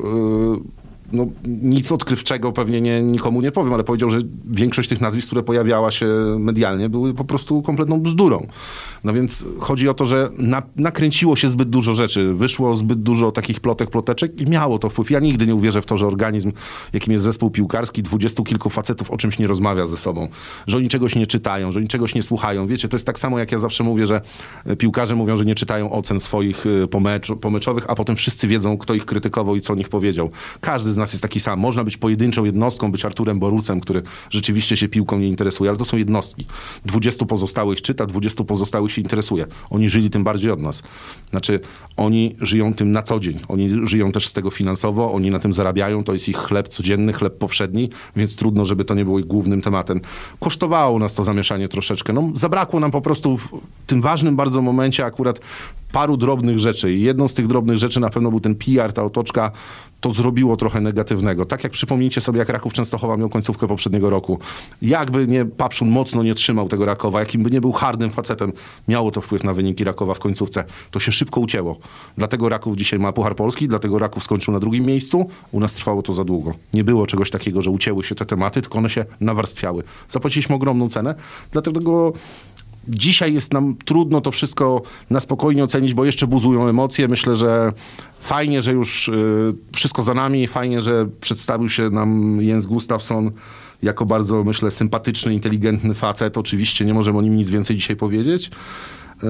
[0.53, 0.82] Yy,
[1.13, 1.27] no,
[1.63, 4.19] nic odkrywczego pewnie nie, nikomu nie powiem, ale powiedział, że
[4.51, 6.07] większość tych nazwisk, które pojawiała się
[6.39, 8.47] medialnie, były po prostu kompletną bzdurą.
[9.05, 13.33] No więc chodzi o to, że na, nakręciło się zbyt dużo rzeczy, wyszło zbyt dużo
[13.33, 15.11] takich plotek, ploteczek i miało to wpływ.
[15.11, 16.53] Ja nigdy nie uwierzę w to, że organizm,
[16.93, 20.29] jakim jest zespół piłkarski, dwudziestu kilku facetów o czymś nie rozmawia ze sobą,
[20.67, 22.67] że oni czegoś nie czytają, że oni czegoś nie słuchają.
[22.67, 24.21] Wiecie, to jest tak samo, jak ja zawsze mówię, że
[24.67, 28.79] e, piłkarze mówią, że nie czytają ocen swoich e, pomecz, pomeczowych, a potem wszyscy wiedzą,
[28.79, 30.31] kto ich krytykował i co o nich powiedział.
[30.61, 31.61] Każdy z nas jest taki sam.
[31.61, 35.85] Można być pojedynczą jednostką, być Arturem Borucem, który rzeczywiście się piłką nie interesuje, ale to
[35.85, 36.47] są jednostki.
[36.85, 39.47] 20 pozostałych czyta, 20 pozostałych się interesuje.
[39.71, 40.83] Oni żyli tym bardziej od nas.
[41.31, 41.61] Znaczy,
[41.97, 43.41] oni żyją tym na co dzień.
[43.49, 47.13] Oni żyją też z tego finansowo, oni na tym zarabiają, to jest ich chleb codzienny,
[47.13, 50.01] chleb powszedni, więc trudno, żeby to nie było ich głównym tematem.
[50.41, 52.13] Kosztowało nas to zamieszanie troszeczkę.
[52.13, 53.51] No, zabrakło nam po prostu w
[53.87, 55.41] tym ważnym bardzo momencie akurat
[55.93, 56.95] paru drobnych rzeczy.
[56.95, 59.51] I jedną z tych drobnych rzeczy na pewno był ten PR, ta otoczka,
[60.03, 61.47] to zrobiło trochę negatywnego.
[61.47, 64.39] Tak jak przypomnijcie sobie, jak Raków Częstochowa miał końcówkę poprzedniego roku.
[64.83, 68.53] Jakby nie Papszun mocno nie trzymał tego Rakowa, jakim by nie był hardym facetem,
[68.89, 70.65] miało to wpływ na wyniki Rakowa w końcówce.
[70.91, 71.79] To się szybko ucięło.
[72.19, 75.29] Dlatego Raków dzisiaj ma Puchar Polski, dlatego Raków skończył na drugim miejscu.
[75.53, 76.55] U nas trwało to za długo.
[76.75, 79.83] Nie było czegoś takiego, że ucięły się te tematy, tylko one się nawarstwiały.
[80.11, 81.15] Zapłaciliśmy ogromną cenę,
[81.53, 82.13] dlatego
[82.89, 87.09] Dzisiaj jest nam trudno to wszystko na spokojnie ocenić, bo jeszcze buzują emocje.
[87.09, 87.73] Myślę, że
[88.21, 90.47] fajnie, że już y, wszystko za nami.
[90.47, 93.31] Fajnie, że przedstawił się nam Jens Gustafsson
[93.83, 96.39] jako bardzo, myślę, sympatyczny, inteligentny facet.
[96.39, 98.51] Oczywiście nie możemy o nim nic więcej dzisiaj powiedzieć.
[99.25, 99.27] Y,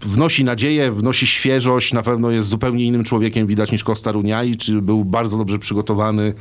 [0.00, 4.82] Wnosi nadzieję, wnosi świeżość, na pewno jest zupełnie innym człowiekiem widać niż Costa Runiai, czy
[4.82, 6.34] był bardzo dobrze przygotowany,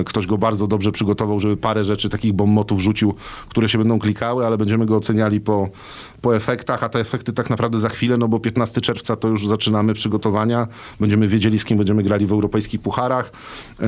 [0.00, 3.14] y, ktoś go bardzo dobrze przygotował, żeby parę rzeczy, takich bombotów rzucił,
[3.48, 5.68] które się będą klikały, ale będziemy go oceniali po,
[6.20, 9.46] po efektach, a te efekty tak naprawdę za chwilę, no bo 15 czerwca to już
[9.46, 10.68] zaczynamy przygotowania,
[11.00, 13.32] będziemy wiedzieli z kim będziemy grali w europejskich pucharach
[13.80, 13.84] y,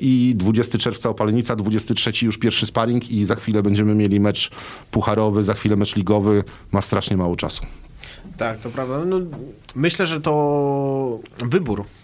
[0.00, 4.50] i 20 czerwca Opalenica, 23 już pierwszy sparring i za chwilę będziemy mieli mecz
[4.90, 7.66] pucharowy, za chwilę mecz ligowy, ma strasznie mało czasu.
[8.36, 9.04] Tak, to prawda.
[9.04, 9.20] No,
[9.74, 11.99] myślę, że to wybór e,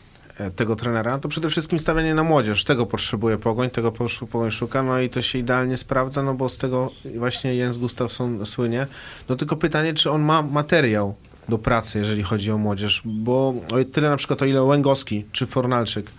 [0.56, 2.64] tego trenera to przede wszystkim stawianie na młodzież.
[2.64, 3.92] Tego potrzebuje Pogoń, tego
[4.32, 8.46] Pogoń szuka, no i to się idealnie sprawdza, no bo z tego właśnie Jens Gustafsson
[8.46, 8.86] słynie.
[9.28, 11.14] No tylko pytanie, czy on ma materiał
[11.48, 15.46] do pracy, jeżeli chodzi o młodzież, bo o tyle na przykład o ile Łęgowski czy
[15.46, 16.10] Fornalczyk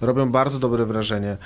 [0.00, 1.36] robią bardzo dobre wrażenie.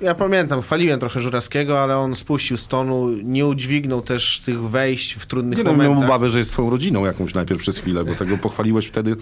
[0.00, 5.14] Ja pamiętam, chwaliłem trochę Żurawskiego, ale on spuścił z tonu, nie udźwignął też tych wejść
[5.14, 6.10] w trudnych Nie no, miałem momentach.
[6.10, 9.16] obawę, że jest twoją rodziną jakąś najpierw przez chwilę, bo tego pochwaliłeś wtedy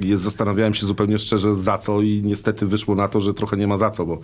[0.00, 3.66] i zastanawiałem się zupełnie szczerze za co i niestety wyszło na to, że trochę nie
[3.66, 4.18] ma za co, bo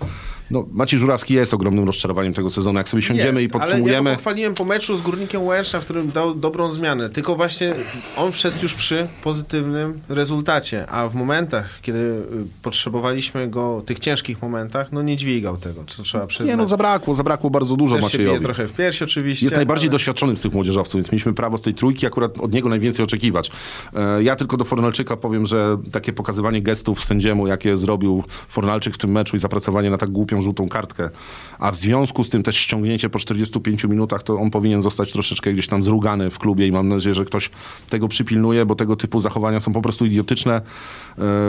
[0.50, 2.78] no, Maciej Żurawski jest ogromnym rozczarowaniem tego sezonu.
[2.78, 3.98] Jak sobie siądziemy Jest, i podsumujemy...
[3.98, 7.08] Ale ja pochwaliłem po meczu z Górnikiem Łęczna, w którym dał dobrą zmianę.
[7.10, 7.74] Tylko właśnie
[8.16, 12.24] on wszedł już przy pozytywnym rezultacie, a w momentach, kiedy y,
[12.62, 16.48] potrzebowaliśmy go, tych ciężkich momentach, no nie dźwigał tego, co trzeba przyznać.
[16.48, 18.44] Nie no, zabrakło, zabrakło bardzo dużo Też się Maciejowi.
[18.44, 19.46] trochę w piersi oczywiście.
[19.46, 19.92] Jest najbardziej ale...
[19.92, 23.50] doświadczonym z tych młodzieżowców, więc mieliśmy prawo z tej trójki akurat od niego najwięcej oczekiwać.
[23.94, 28.98] E, Ja tylko do Fornalczyka powiem, że takie pokazywanie gestów sędziemu, jakie zrobił Fornalczyk w
[28.98, 31.10] tym meczu i zapracowanie na tak głupią żółtą kartkę,
[31.58, 35.52] a w związku z tym też ściągnięcie po 45 minutach, to on powinien zostać troszeczkę
[35.52, 37.50] gdzieś tam zrugany w klubie i mam nadzieję, że ktoś
[37.90, 40.54] tego przypilnuje, bo tego typu zachowania są po prostu idiotyczne.
[40.54, 40.62] E,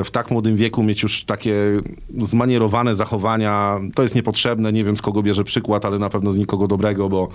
[0.03, 1.53] W tak młodym wieku mieć już takie
[2.17, 4.73] zmanierowane zachowania, to jest niepotrzebne.
[4.73, 7.27] Nie wiem z kogo bierze przykład, ale na pewno z nikogo dobrego, bo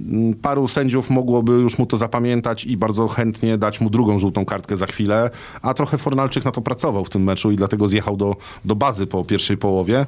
[0.00, 4.44] mm, paru sędziów mogłoby już mu to zapamiętać i bardzo chętnie dać mu drugą żółtą
[4.44, 5.30] kartkę za chwilę,
[5.62, 9.06] a trochę Fornalczyk na to pracował w tym meczu i dlatego zjechał do, do bazy
[9.06, 10.06] po pierwszej połowie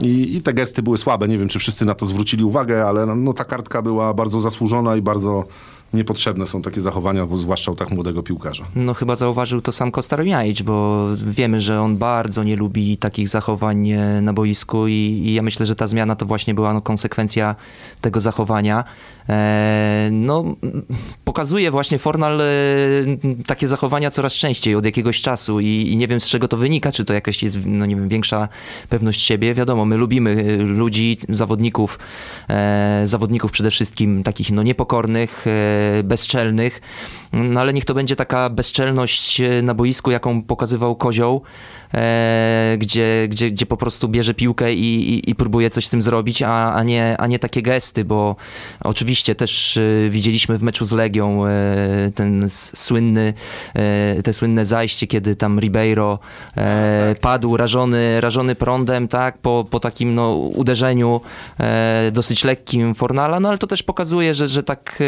[0.00, 1.28] I, i te gesty były słabe.
[1.28, 4.40] Nie wiem, czy wszyscy na to zwrócili uwagę, ale no, no, ta kartka była bardzo
[4.40, 5.42] zasłużona i bardzo
[5.96, 8.64] niepotrzebne są takie zachowania, zwłaszcza u tak młodego piłkarza.
[8.74, 13.90] No chyba zauważył to sam Kostarjanic, bo wiemy, że on bardzo nie lubi takich zachowań
[13.90, 17.54] e, na boisku i, i ja myślę, że ta zmiana to właśnie była no, konsekwencja
[18.00, 18.84] tego zachowania.
[19.28, 20.44] E, no,
[21.24, 22.44] pokazuje właśnie Fornal e,
[23.46, 26.92] takie zachowania coraz częściej od jakiegoś czasu i, i nie wiem z czego to wynika,
[26.92, 28.48] czy to jakaś jest, no nie wiem, większa
[28.88, 29.54] pewność siebie.
[29.54, 31.98] Wiadomo, my lubimy e, ludzi, zawodników,
[33.04, 35.46] zawodników przede wszystkim takich no niepokornych,
[36.04, 36.80] bezczelnych,
[37.32, 41.42] no ale niech to będzie taka bezczelność na boisku, jaką pokazywał Kozioł,
[41.96, 46.02] e, gdzie, gdzie, gdzie po prostu bierze piłkę i, i, i próbuje coś z tym
[46.02, 48.36] zrobić, a, a, nie, a nie takie gesty, bo
[48.84, 53.34] oczywiście też e, widzieliśmy w meczu z Legią e, ten słynny,
[53.74, 56.18] e, te słynne zajście, kiedy tam Ribeiro
[56.56, 61.20] e, padł rażony, rażony prądem, tak, po, po takim no, uderzeniu
[62.12, 65.02] dosyć lekkim Fornala, no ale to też pokazuje, że, że tak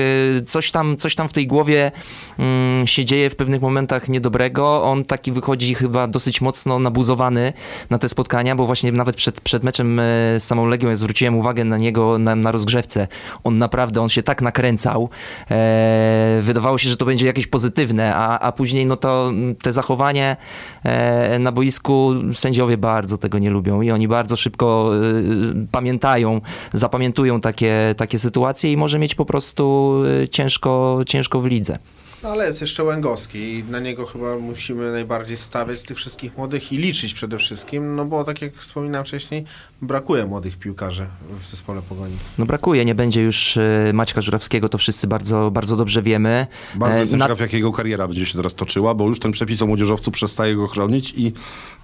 [0.46, 1.92] coś tam, coś tam w tej głowie
[2.38, 4.82] mm, się dzieje w pewnych momentach niedobrego.
[4.82, 7.52] On taki wychodzi chyba dosyć mocno nabuzowany
[7.90, 10.02] na te spotkania, bo właśnie nawet przed, przed meczem e,
[10.40, 13.08] z samą Legią ja zwróciłem uwagę na niego na, na rozgrzewce.
[13.44, 15.08] On naprawdę, on się tak nakręcał.
[15.50, 20.36] E, wydawało się, że to będzie jakieś pozytywne, a, a później no to te zachowanie
[20.84, 26.40] e, na boisku sędziowie bardzo tego nie lubią i oni bardzo szybko e, pamiętają,
[26.72, 31.78] zapamiętują takie, takie sytuacje i może mieć po prostu e, ciężko, ciężko w lidze.
[32.22, 36.36] No ale jest jeszcze Łęgowski i na niego chyba musimy najbardziej stawiać z tych wszystkich
[36.36, 39.44] młodych i liczyć przede wszystkim, no bo tak jak wspominałem wcześniej,
[39.82, 41.06] brakuje młodych piłkarzy
[41.42, 42.16] w zespole Pogoni.
[42.38, 46.46] No brakuje, nie będzie już e, Maćka Żurawskiego, to wszyscy bardzo, bardzo dobrze wiemy.
[46.74, 49.32] Bardzo E, jestem na- ciekaw, jak jego kariera będzie się teraz toczyła, bo już ten
[49.32, 51.32] przepis o młodzieżowcu przestaje go chronić i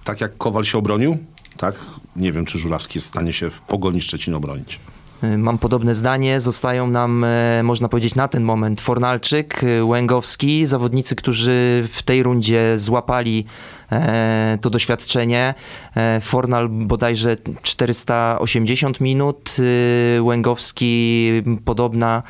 [0.03, 1.17] tak jak Kowal się obronił,
[1.57, 1.75] tak,
[2.15, 4.79] nie wiem, czy Żurawski jest w stanie się w Pogoni Szczecin obronić.
[5.23, 6.41] E, Mam podobne zdanie.
[6.41, 12.23] Zostają nam, e, można powiedzieć, na ten moment Fornalczyk, e, Łęgowski, zawodnicy, którzy w tej
[12.23, 13.45] rundzie złapali
[14.61, 15.53] to doświadczenie.
[15.95, 19.55] E, Fornal bodajże 480 minut,
[20.17, 21.31] e, Łęgowski
[21.65, 22.23] podobna,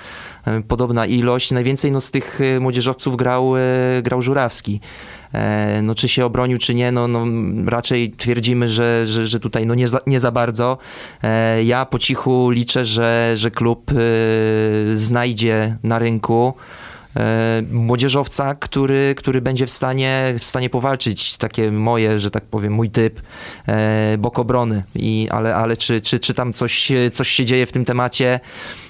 [0.48, 1.52] e, podobna ilość.
[1.52, 3.62] Najwięcej no, z tych e, młodzieżowców grał, e,
[4.04, 4.80] grał Żurawski.
[5.34, 7.26] E, No, czy się obronił, czy nie, no, no
[7.65, 10.78] raczej twierdzimy, że, że, że tutaj no nie, za, nie za bardzo.
[11.24, 13.96] E, Ja po cichu liczę, że, że klub e,
[14.98, 16.85] znajdzie na rynku e,
[17.71, 22.89] młodzieżowca, który, który będzie w stanie, w stanie powalczyć, takie moje, że tak powiem, mój
[22.89, 23.21] typ,
[23.67, 24.84] e, bok obrony.
[24.95, 28.39] I, ale ale czy, czy, czy tam coś, coś się dzieje w tym temacie,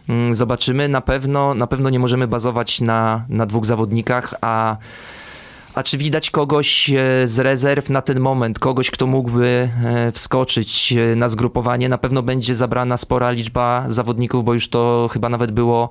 [0.10, 0.90] mm, zobaczymy.
[0.90, 4.78] Na pewno, na pewno nie możemy bazować na, na dwóch zawodnikach, a
[5.76, 10.94] a czy widać kogoś e, z rezerw na ten moment, kogoś, kto mógłby e, wskoczyć
[10.94, 11.90] e, na zgrupowanie?
[11.90, 15.90] Na pewno będzie zabrana spora liczba zawodników, bo już to chyba nawet było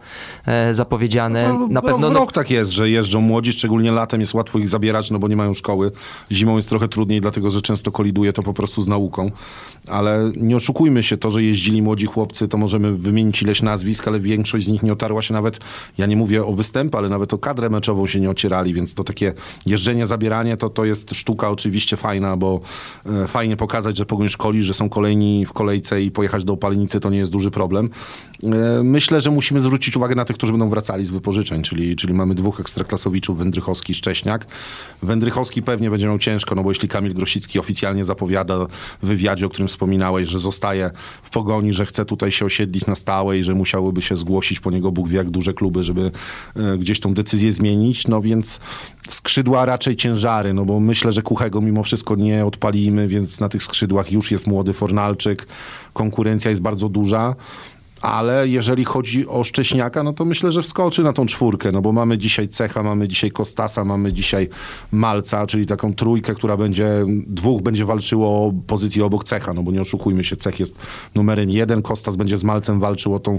[0.70, 1.48] zapowiedziane.
[1.48, 4.58] No, Na rok pewno no, rok tak jest, że jeżdżą młodzi, szczególnie latem jest łatwo
[4.58, 5.92] ich zabierać, no bo nie mają szkoły.
[6.32, 9.30] Zimą jest trochę trudniej, dlatego że często koliduje to po prostu z nauką.
[9.88, 14.20] Ale nie oszukujmy się, to, że jeździli młodzi chłopcy, to możemy wymienić ileś nazwisk, ale
[14.20, 15.58] większość z nich nie otarła się nawet,
[15.98, 19.04] ja nie mówię o występy, ale nawet o kadrę meczową się nie ocierali, więc to
[19.04, 19.34] takie
[19.74, 22.60] jeżdżenie, zabieranie to, to jest sztuka oczywiście fajna, bo
[23.06, 27.00] e, fajnie pokazać, że Pogoń szkoli, że są kolejni w kolejce i pojechać do Opalenicy
[27.00, 27.90] to nie jest duży problem.
[28.42, 32.14] E, myślę, że musimy zwrócić uwagę na tych, którzy będą wracali z wypożyczeń, czyli, czyli
[32.14, 34.46] mamy dwóch ekstraklasowiczów, Wędrychowski i Szcześniak.
[35.02, 38.66] Wędrychowski pewnie będzie miał ciężko, no bo jeśli Kamil Grosicki oficjalnie zapowiada
[39.02, 40.90] w wywiadzie, o którym wspominałeś, że zostaje
[41.22, 44.70] w Pogoni, że chce tutaj się osiedlić na stałe i że musiałyby się zgłosić po
[44.70, 46.10] niego Bóg wie jak duże kluby, żeby
[46.56, 48.60] e, gdzieś tą decyzję zmienić, no więc
[49.08, 53.62] skrzydła raczej ciężary, no bo myślę, że Kuchego mimo wszystko nie odpalimy, więc na tych
[53.62, 55.46] skrzydłach już jest młody Fornalczyk,
[55.92, 57.34] konkurencja jest bardzo duża
[58.04, 61.92] ale jeżeli chodzi o Szcześniaka, no to myślę, że wskoczy na tą czwórkę, no bo
[61.92, 64.48] mamy dzisiaj Cecha, mamy dzisiaj Kostasa, mamy dzisiaj
[64.92, 69.72] Malca, czyli taką trójkę, która będzie, dwóch będzie walczyło o pozycję obok Cecha, no bo
[69.72, 70.78] nie oszukujmy się, Cech jest
[71.14, 73.38] numerem jeden, Kostas będzie z Malcem walczył o tą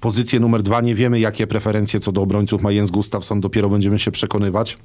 [0.00, 0.80] pozycję numer dwa.
[0.80, 4.78] Nie wiemy, jakie preferencje co do obrońców ma Jens Gustafsson, dopiero będziemy się przekonywać.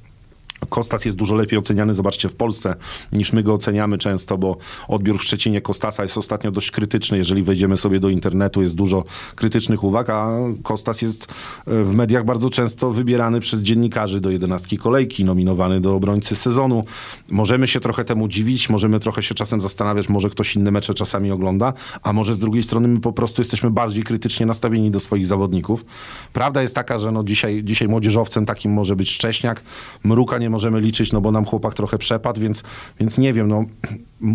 [0.69, 2.75] Kostas jest dużo lepiej oceniany, zobaczcie, w Polsce
[3.13, 7.17] niż my go oceniamy często, bo odbiór w Szczecinie Kostasa jest ostatnio dość krytyczny.
[7.17, 9.03] Jeżeli wejdziemy sobie do internetu, jest dużo
[9.35, 10.29] krytycznych uwag, a
[10.63, 11.27] Kostas jest
[11.67, 16.83] e, w mediach bardzo często wybierany przez dziennikarzy do jedenastki kolejki, nominowany do obrońcy sezonu.
[17.29, 21.31] Możemy się trochę temu dziwić, możemy trochę się czasem zastanawiać, może ktoś inne mecze czasami
[21.31, 25.25] ogląda, a może z drugiej strony my po prostu jesteśmy bardziej krytycznie nastawieni do swoich
[25.25, 25.85] zawodników.
[26.33, 29.63] Prawda jest taka, że no dzisiaj, dzisiaj młodzieżowcem takim może być Szcześniak,
[30.03, 32.63] Mruka nie możemy liczyć, no bo nam chłopak trochę przepadł, więc,
[32.99, 33.65] więc nie wiem, no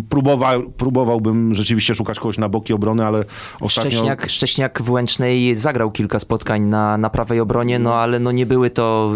[0.09, 3.25] próbował, próbowałbym rzeczywiście szukać kogoś na boki obrony, ale
[3.61, 3.91] ostatnio...
[3.91, 8.45] Szcześniak, Szcześniak w Łęcznej zagrał kilka spotkań na, na prawej obronie, no ale no nie
[8.45, 9.11] były to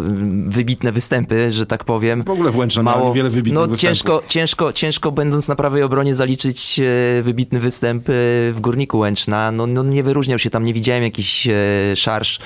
[0.45, 2.23] wybitne występy, że tak powiem.
[2.23, 3.82] W ogóle w Łęcznej Mało, wiele wybitnych no, występów.
[3.82, 8.13] Ciężko, ciężko, ciężko będąc na prawej obronie zaliczyć e, wybitny występ e,
[8.51, 9.51] w Górniku Łęczna.
[9.51, 11.54] No, no nie wyróżniał się tam, nie widziałem jakiś e,
[11.95, 12.39] szarż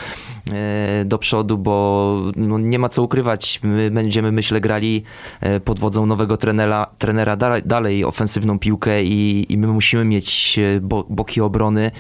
[1.06, 3.60] do przodu, bo no, nie ma co ukrywać.
[3.64, 5.04] My będziemy, myślę, grali
[5.66, 10.80] pod wodzą nowego trenera, trenera dalej, dalej ofensywną piłkę i, i my musimy mieć e,
[10.82, 11.92] bo, boki obrony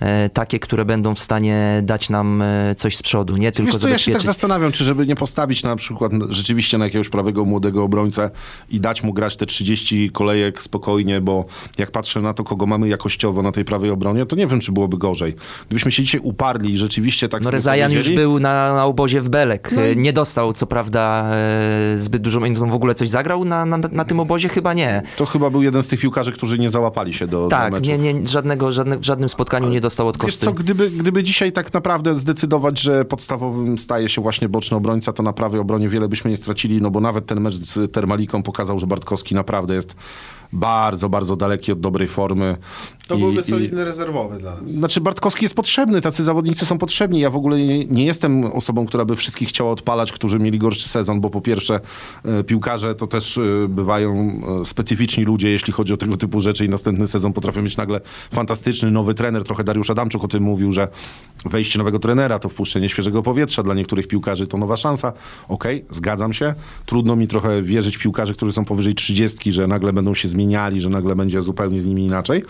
[0.00, 3.80] e, takie, które będą w stanie dać nam e, coś z przodu, nie tylko Wiesz
[3.80, 7.44] co, ja się tak zastanawiam, czy żeby nie postawić na przykład rzeczywiście na jakiegoś prawego
[7.44, 8.30] młodego obrońcę
[8.70, 11.44] i dać mu grać te 30 kolejek spokojnie, bo
[11.78, 14.72] jak patrzę na to, kogo mamy jakościowo na tej prawej obronie, to nie wiem, czy
[14.72, 15.34] byłoby gorzej.
[15.66, 19.28] Gdybyśmy się dzisiaj uparli i rzeczywiście tak No Rezajan już był na, na obozie w
[19.28, 19.70] Belek.
[19.76, 19.96] No i...
[19.96, 21.30] Nie dostał, co prawda,
[21.96, 22.58] zbyt dużo minut.
[22.70, 24.48] w ogóle coś zagrał na, na, na tym obozie?
[24.48, 25.02] Chyba nie.
[25.16, 27.98] To chyba był jeden z tych piłkarzy, którzy nie załapali się do Tak, do nie,
[27.98, 30.46] nie, żadnego, żadne, w żadnym spotkaniu nie dostał od Kosty.
[30.46, 35.12] Wiesz co, gdyby, gdyby dzisiaj tak naprawdę zdecydować, że podstawowym staje się właśnie boczny obrońca,
[35.12, 38.42] to na prawej obronie wiele byśmy nie stracili, no bo nawet ten mecz z Termaliką
[38.42, 39.96] pokazał, że Bartkowski naprawdę jest
[40.52, 42.56] bardzo, bardzo daleki od dobrej formy.
[43.08, 44.70] To I, byłby solidny i, rezerwowy dla nas.
[44.70, 47.20] Znaczy Bartkowski jest potrzebny, tacy zawodnicy są potrzebni.
[47.20, 50.88] Ja w ogóle nie, nie, jestem osobą, która by wszystkich chciała odpalać, którzy mieli gorszy
[50.88, 51.80] sezon, bo po pierwsze
[52.24, 56.64] e, piłkarze to też e, bywają e, specyficzni ludzie, jeśli chodzi o tego typu rzeczy
[56.64, 59.44] i następny sezon potrafią mieć nagle fantastyczny, nowy trener.
[59.44, 60.88] Trochę Dariusz Adamczuk o tym mówił, że
[61.44, 65.12] wejście nowego trenera to wpuszczenie świeżego powietrza dla niektórych piłkarzy to nowa szansa.
[65.48, 66.54] Okej, okay, zgadzam się.
[66.86, 70.80] Trudno mi trochę wierzyć w piłkarzy, którzy są powyżej 30, że nagle będą się zmieniali,
[70.80, 72.42] że nagle będzie zupełnie z nimi inaczej.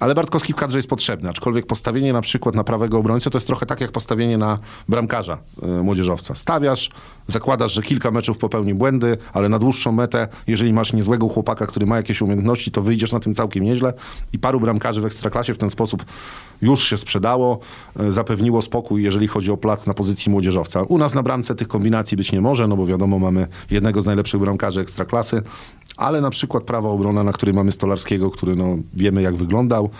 [0.00, 3.46] Ale Bartkowski w kadrze jest potrzebny, aczkolwiek postawienie na przykład na prawego obrońcę to jest
[3.46, 6.34] trochę tak jak postawienie na bramkarza y, młodzieżowca.
[6.34, 6.90] Stawiasz,
[7.26, 11.86] zakładasz, że kilka meczów popełni błędy, ale na dłuższą metę, jeżeli masz niezłego chłopaka, który
[11.86, 13.92] ma jakieś umiejętności, to wyjdziesz na tym całkiem nieźle
[14.32, 16.04] i paru bramkarzy w Ekstraklasie w ten sposób
[16.62, 17.58] już się sprzedało,
[18.00, 20.82] y, zapewniło spokój, jeżeli chodzi o plac na pozycji młodzieżowca.
[20.82, 24.06] U nas na bramce tych kombinacji być nie może, no bo wiadomo, mamy jednego z
[24.06, 25.42] najlepszych bramkarzy Ekstraklasy,
[25.96, 29.90] ale na przykład prawa obrona, na której mamy Stolarskiego, który no, wiemy jak wyglądał,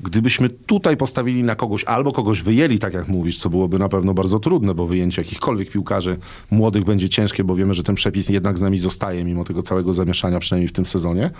[0.00, 4.14] Gdybyśmy tutaj postawili na kogoś, albo kogoś wyjęli, tak jak mówisz, co byłoby na pewno
[4.14, 6.16] bardzo trudne, bo wyjęcie jakichkolwiek piłkarzy
[6.50, 9.94] młodych będzie ciężkie, bo wiemy, że ten przepis jednak z nami zostaje, mimo tego całego
[9.94, 11.30] zamieszania, przynajmniej w tym sezonie.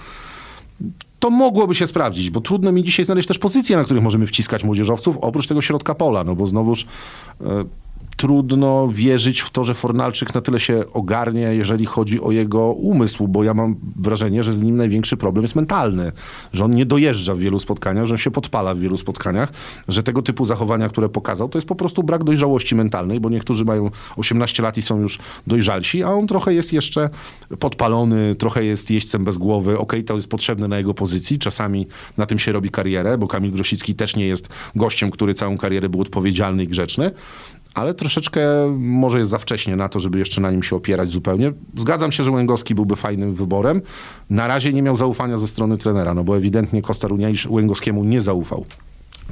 [1.19, 4.65] To mogłoby się sprawdzić, bo trudno mi dzisiaj znaleźć też pozycje, na których możemy wciskać
[4.65, 6.87] młodzieżowców, oprócz tego środka pola, no bo znowuż
[7.41, 7.65] e,
[8.19, 13.29] trudno wierzyć w to, że Fornalczyk na tyle się ogarnie, jeżeli chodzi o jego umysł,
[13.29, 16.13] bo ja mam wrażenie, że z nim największy problem jest mentalny,
[16.53, 19.53] że on nie dojeżdża w wielu spotkaniach, że on się podpala w wielu spotkaniach,
[19.89, 23.65] że tego typu zachowania, które pokazał, to jest po prostu brak dojrzałości mentalnej, bo niektórzy
[23.65, 27.11] mają 18 lat i są już dojrzalsi, a on trochę jest jeszcze
[27.59, 29.73] podpalony, trochę jest jeźdźcem bez głowy.
[29.73, 33.29] Okej, okay, to jest potrzebne na jego pozycji, czasami na tym się robi karierę, bo
[33.29, 37.11] Kamil Grosicki też nie jest gościem, który całą karierę był odpowiedzialny i grzeczny,
[37.79, 38.41] ale troszeczkę
[38.79, 41.53] może jest za wcześnie na to, żeby jeszcze na nim się opierać zupełnie.
[41.77, 43.83] Zgadzam się, że Łęgowski byłby fajnym wyborem.
[44.31, 48.21] Na razie nie miał zaufania ze strony trenera, no bo ewidentnie Kostar Uniajsz Łęgowskiemu nie
[48.21, 48.65] zaufał.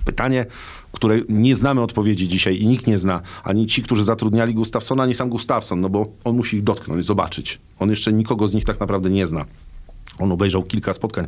[0.04, 0.46] Pytanie,
[0.92, 5.14] które nie znamy odpowiedzi dzisiaj i nikt nie zna, ani ci, którzy zatrudniali Gustafsona, ani
[5.14, 7.58] sam Gustafson, no bo on musi ich dotknąć, zobaczyć.
[7.78, 9.44] On jeszcze nikogo z nich tak naprawdę nie zna.
[10.18, 11.26] On obejrzał kilka spotkań.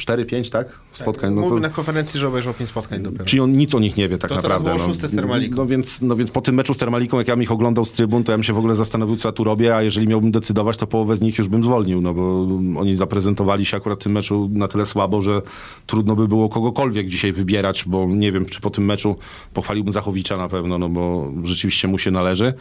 [0.00, 0.68] 4-5, tak?
[0.92, 1.34] Spotkań.
[1.34, 3.24] Mówił no to, na konferencji, że obejrzał pięć spotkań dopiero.
[3.24, 4.74] Czyli on nic o nich nie wie tak To naprawdę.
[4.74, 5.56] było szóste z Termaliką.
[5.56, 7.92] No więc, no więc po tym meczu z Termaliką, jak ja bym ich oglądał z
[7.92, 10.30] trybun, to ja bym się w ogóle zastanowił, co ja tu robię, a jeżeli miałbym
[10.30, 12.48] decydować, to połowę z nich już bym zwolnił, no bo
[12.80, 15.42] oni zaprezentowali się akurat w tym meczu na tyle słabo, że
[15.86, 19.16] trudno by było kogokolwiek dzisiaj wybierać, bo nie wiem, czy po tym meczu
[19.54, 22.54] pochwaliłbym Zachowicza na pewno, no bo rzeczywiście mu się należy,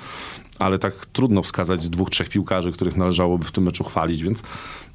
[0.60, 4.44] ale tak trudno wskazać dwóch, trzech piłkarzy, których należałoby w tym meczu chwalić, więc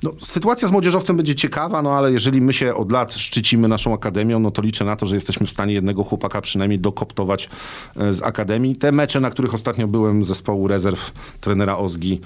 [0.03, 3.95] no, sytuacja z młodzieżowcem będzie ciekawa, no ale jeżeli my się od lat szczycimy naszą
[3.95, 7.49] akademią, no to liczę na to, że jesteśmy w stanie jednego chłopaka przynajmniej dokoptować
[7.97, 8.77] e, z akademii.
[8.77, 12.21] Te mecze, na których ostatnio byłem zespołu rezerw trenera Ozgi,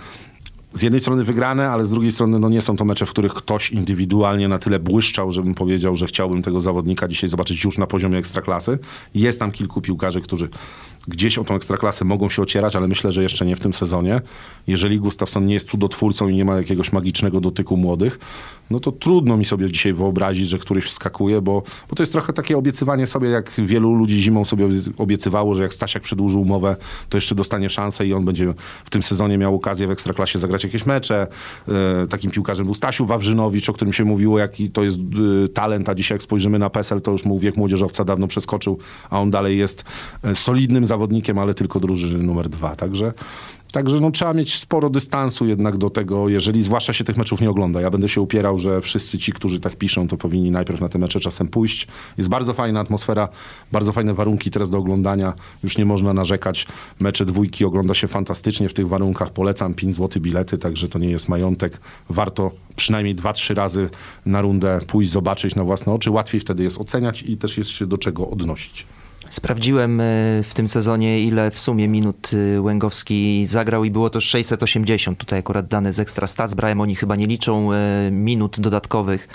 [0.74, 3.34] z jednej strony wygrane, ale z drugiej strony no nie są to mecze, w których
[3.34, 7.86] ktoś indywidualnie na tyle błyszczał, żebym powiedział, że chciałbym tego zawodnika dzisiaj zobaczyć już na
[7.86, 8.78] poziomie ekstraklasy.
[9.14, 10.48] Jest tam kilku piłkarzy, którzy
[11.08, 14.20] gdzieś o tą ekstraklasę mogą się ocierać, ale myślę, że jeszcze nie w tym sezonie.
[14.66, 18.18] Jeżeli Gustafsson nie jest cudotwórcą i nie ma jakiegoś magicznego dotyku młodych,
[18.70, 22.32] no to trudno mi sobie dzisiaj wyobrazić, że któryś wskakuje, bo, bo to jest trochę
[22.32, 24.68] takie obiecywanie sobie, jak wielu ludzi zimą sobie
[24.98, 26.76] obiecywało, że jak Stasiak przedłuży umowę,
[27.08, 30.64] to jeszcze dostanie szansę i on będzie w tym sezonie miał okazję w ekstraklasie zagrać
[30.64, 31.26] jakieś mecze.
[31.68, 34.98] E, takim piłkarzem był Stasiu Wawrzynowicz, o którym się mówiło, jaki to jest
[35.44, 38.78] e, talent, a dzisiaj jak spojrzymy na PESEL, to już mu wiek młodzieżowca dawno przeskoczył,
[39.10, 39.84] a on dalej jest
[40.22, 40.97] e, solidnym zawodnikiem,
[41.38, 42.76] ale tylko drużyny numer dwa.
[42.76, 43.12] Także
[43.72, 47.50] Także no, trzeba mieć sporo dystansu jednak do tego, jeżeli zwłaszcza się tych meczów nie
[47.50, 47.80] ogląda.
[47.80, 50.98] Ja będę się upierał, że wszyscy ci, którzy tak piszą, to powinni najpierw na te
[50.98, 51.88] mecze czasem pójść.
[52.18, 53.28] Jest bardzo fajna atmosfera,
[53.72, 55.34] bardzo fajne warunki teraz do oglądania.
[55.62, 56.66] Już nie można narzekać.
[57.00, 59.30] Mecze dwójki ogląda się fantastycznie w tych warunkach.
[59.30, 61.80] Polecam 5 zł bilety, także to nie jest majątek.
[62.08, 63.90] Warto przynajmniej 2-3 razy
[64.26, 66.10] na rundę pójść, zobaczyć na własne oczy.
[66.10, 68.86] Łatwiej wtedy jest oceniać i też jest się do czego odnosić.
[69.30, 70.04] Sprawdziłem e,
[70.42, 75.18] w tym sezonie, ile w sumie minut e, Łęgowski zagrał i było to 680.
[75.18, 79.28] Tutaj akurat dane z Extra Stats brałem, oni chyba nie liczą e, minut dodatkowych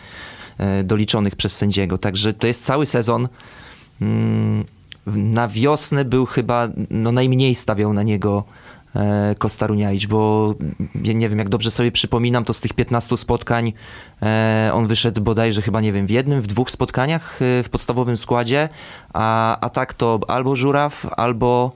[0.83, 1.97] doliczonych przez sędziego.
[1.97, 3.27] Także to jest cały sezon.
[4.01, 4.63] Mm,
[5.07, 8.43] na wiosnę był chyba, no najmniej stawiał na niego
[9.37, 10.53] Kostaruniaić, bo
[11.03, 13.73] ja nie wiem, jak dobrze sobie przypominam, to z tych 15 spotkań
[14.21, 18.17] e, on wyszedł bodajże chyba, nie wiem, w jednym, w dwóch spotkaniach e, w podstawowym
[18.17, 18.69] składzie,
[19.13, 21.71] a, a tak to albo Żuraw, albo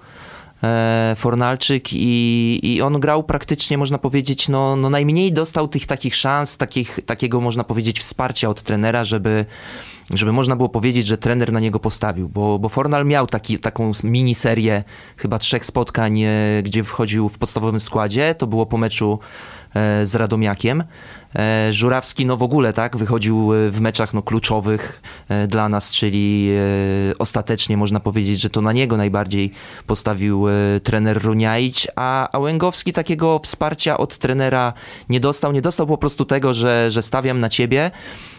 [1.16, 6.58] Fornalczyk i, i on grał praktycznie, można powiedzieć, no, no najmniej dostał tych takich szans,
[6.58, 9.46] takich, takiego, można powiedzieć, wsparcia od trenera, żeby
[10.14, 13.92] żeby można było powiedzieć, że trener na niego postawił, bo, bo Fornal miał taki, taką
[14.04, 14.84] miniserię
[15.18, 19.20] chyba trzech spotkań, e, gdzie wchodził w podstawowym składzie, to było po meczu
[20.04, 20.84] z Radomiakiem.
[21.36, 25.02] E, Żurawski no w ogóle tak wychodził w meczach no, kluczowych
[25.48, 26.50] dla nas, czyli
[27.20, 29.52] ostatecznie można powiedzieć, że to na niego najbardziej
[29.88, 30.46] postawił
[30.84, 34.74] trener Runiaić, a, a Łęgowski takiego wsparcia od trenera
[35.10, 35.52] nie dostał.
[35.52, 37.92] Nie dostał po prostu tego, że, że stawiam na ciebie,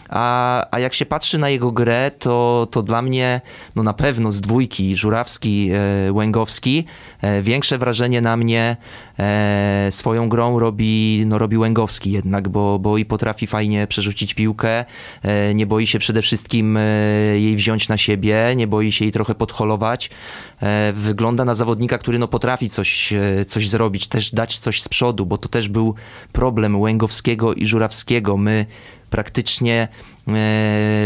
[0.08, 3.40] a, a jak się patrzy na jego grę, to, to dla mnie
[3.76, 5.70] no na pewno z dwójki Żurawski,
[6.08, 6.84] e, Łęgowski
[7.22, 8.76] e, większe wrażenie na mnie
[9.18, 14.84] e, swoją grą robi, no robi Łęgowski jednak, bo, bo i potrafi fajnie przerzucić piłkę,
[15.22, 16.80] e, nie boi się przede wszystkim e,
[17.38, 20.10] jej wziąć na siebie, nie boi się jej trochę podholować.
[20.62, 23.14] E, wygląda na zawodnika, który no potrafi coś,
[23.46, 25.94] coś zrobić, też dać coś z przodu, bo to też był
[26.32, 28.36] problem Łęgowskiego i Żurawskiego.
[28.36, 28.66] My
[29.10, 29.88] praktycznie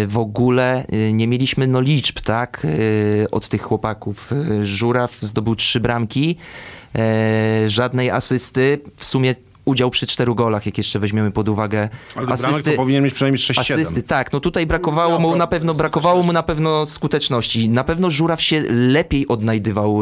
[0.07, 2.67] w ogóle nie mieliśmy no liczb, tak,
[3.33, 4.31] od tych chłopaków.
[4.63, 6.37] Żuraw zdobył trzy bramki,
[7.67, 12.71] żadnej asysty, w sumie udział przy czteru golach, jak jeszcze weźmiemy pod uwagę Ale asysty.
[12.71, 13.61] to powinien mieć przynajmniej 6-7.
[13.61, 14.33] Asysty, tak.
[14.33, 17.69] No tutaj brakowało mu na pewno, brakowało mu na pewno skuteczności.
[17.69, 20.01] Na pewno Żuraw się lepiej odnajdywał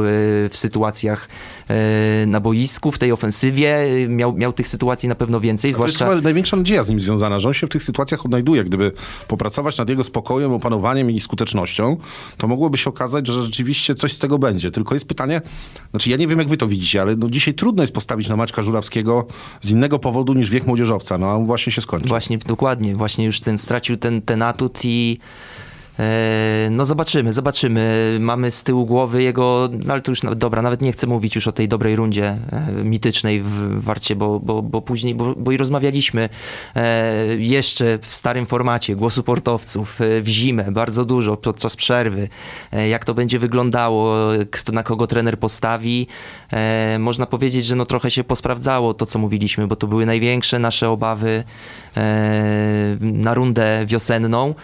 [0.50, 1.28] w sytuacjach
[1.70, 3.78] E, na boisku, w tej ofensywie.
[4.08, 5.98] Miał, miał tych sytuacji na pewno więcej, zwłaszcza...
[5.98, 8.64] To jest chyba największa nadzieja z nim związana, że on się w tych sytuacjach odnajduje.
[8.64, 8.92] Gdyby
[9.28, 11.96] popracować nad jego spokojem, opanowaniem i skutecznością,
[12.36, 14.70] to mogłoby się okazać, że rzeczywiście coś z tego będzie.
[14.70, 15.42] Tylko jest pytanie,
[15.90, 18.36] znaczy ja nie wiem jak wy to widzicie, ale no dzisiaj trudno jest postawić na
[18.36, 19.26] Maćka Żurawskiego
[19.60, 21.18] z innego powodu niż wiek młodzieżowca.
[21.18, 22.08] No a on właśnie się skończył.
[22.08, 22.96] Właśnie, dokładnie.
[22.96, 25.18] Właśnie już ten stracił ten, ten atut i
[26.70, 28.16] no zobaczymy, zobaczymy.
[28.20, 31.48] Mamy z tyłu głowy jego, no ale to już dobra, nawet nie chcę mówić już
[31.48, 35.56] o tej dobrej rundzie e, mitycznej w Warcie, bo, bo, bo później, bo, bo i
[35.56, 36.28] rozmawialiśmy
[36.76, 42.28] e, jeszcze w starym formacie głosu portowców w zimę, bardzo dużo podczas przerwy,
[42.88, 44.16] jak to będzie wyglądało,
[44.50, 46.06] kto, na kogo trener postawi.
[46.98, 50.90] Można powiedzieć, że no trochę się posprawdzało to, co mówiliśmy, bo to były największe nasze
[50.90, 51.44] obawy
[53.00, 54.54] na rundę wiosenną.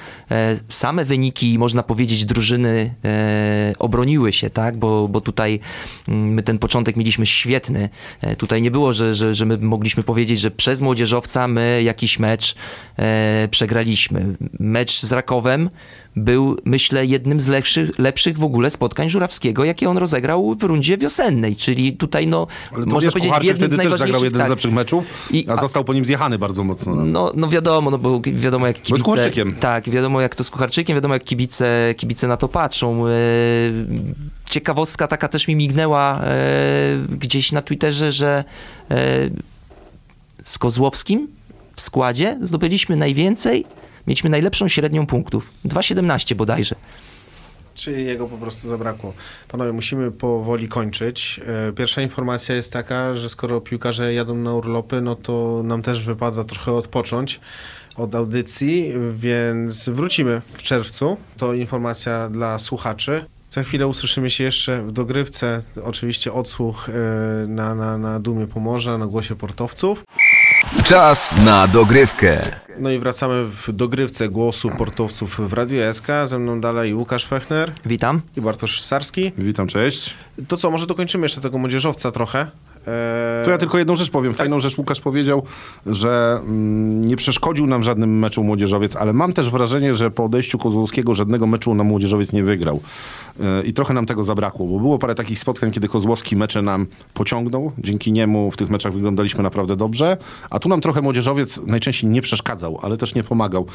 [0.68, 4.76] Same wyniki wyniki, można powiedzieć, drużyny e, obroniły się, tak?
[4.76, 5.60] Bo, bo tutaj
[6.08, 7.88] mm, my ten początek mieliśmy świetny.
[8.20, 12.18] E, tutaj nie było, że, że, że my mogliśmy powiedzieć, że przez młodzieżowca my jakiś
[12.18, 12.54] mecz
[12.98, 14.36] e, przegraliśmy.
[14.60, 15.70] Mecz z Rakowem
[16.16, 20.96] był, myślę, jednym z lepszych, lepszych w ogóle spotkań Żurawskiego, jakie on rozegrał w rundzie
[20.96, 24.48] wiosennej, czyli tutaj, no, można wiesz, powiedzieć, Kucharczyk jednym wtedy też zagrał jeden tak.
[24.48, 26.94] z lepszych meczów, I- a a- został po nim zjechany bardzo mocno.
[26.94, 27.04] No.
[27.04, 29.04] No, no wiadomo, no bo wiadomo jak Bo z kibice...
[29.04, 29.54] Kucharczykiem.
[29.54, 33.06] Tak, wiadomo jak to z Kucharczykiem, wiadomo jak kibice, kibice na to patrzą.
[33.06, 33.10] E,
[34.50, 36.36] Ciekawostka taka też mi mignęła e,
[37.18, 38.44] gdzieś na Twitterze, że
[38.90, 38.96] e,
[40.44, 41.28] z Kozłowskim
[41.74, 43.64] w składzie zdobyliśmy najwięcej,
[44.06, 45.52] mieliśmy najlepszą średnią punktów.
[45.64, 46.76] 2,17 bodajże.
[47.74, 49.12] Czy jego po prostu zabrakło?
[49.48, 51.40] Panowie, musimy powoli kończyć.
[51.68, 56.04] E, Pierwsza informacja jest taka, że skoro piłkarze jadą na urlopy, no to nam też
[56.04, 57.40] wypada trochę odpocząć
[57.96, 61.16] od audycji, więc wrócimy w czerwcu.
[61.36, 63.24] To informacja dla słuchaczy.
[63.50, 65.62] Za chwilę usłyszymy się jeszcze w dogrywce.
[65.84, 66.92] Oczywiście odsłuch e,
[67.46, 70.04] na, na, na Dumie Pomorza, na głosie portowców.
[70.84, 72.42] Czas na dogrywkę.
[72.78, 76.06] No i wracamy w dogrywce głosu portowców w Radiu SK.
[76.24, 78.20] Ze mną dalej Łukasz Fechner Witam.
[78.36, 79.32] i Bartosz Sarski.
[79.38, 80.14] Witam, cześć.
[80.48, 82.46] To co, może dokończymy jeszcze tego młodzieżowca trochę.
[82.86, 84.34] Eee, To ja tylko jedną rzecz powiem.
[84.34, 85.42] Fajną rzecz Łukasz powiedział,
[85.86, 90.24] że mm, nie przeszkodził nam w żadnym meczu młodzieżowiec, ale mam też wrażenie, że po
[90.24, 92.80] odejściu Kozłowskiego żadnego meczu na młodzieżowiec nie wygrał.
[93.40, 96.86] E, I trochę nam tego zabrakło, bo było parę takich spotkań, kiedy Kozłowski mecze nam
[97.14, 97.72] pociągnął.
[97.78, 100.16] Dzięki niemu w tych meczach wyglądaliśmy naprawdę dobrze,
[100.50, 103.66] a tu nam trochę młodzieżowiec najczęściej nie przeszkadzał, ale też nie pomagał.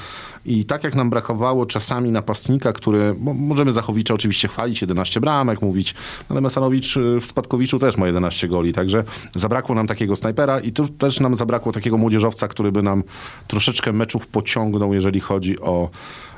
[0.46, 5.96] I tak jak nam brakowało czasami napastnika, który, możemy Zachowicza oczywiście chwalić, 11 bramek, mówić,
[6.30, 9.01] ale Mesanowicz y, w Spadkowiczu też ma 11 goli, także
[9.36, 13.04] zabrakło nam takiego snajpera i tu też nam zabrakło takiego młodzieżowca, który by nam
[13.48, 15.90] troszeczkę meczów pociągnął, jeżeli chodzi o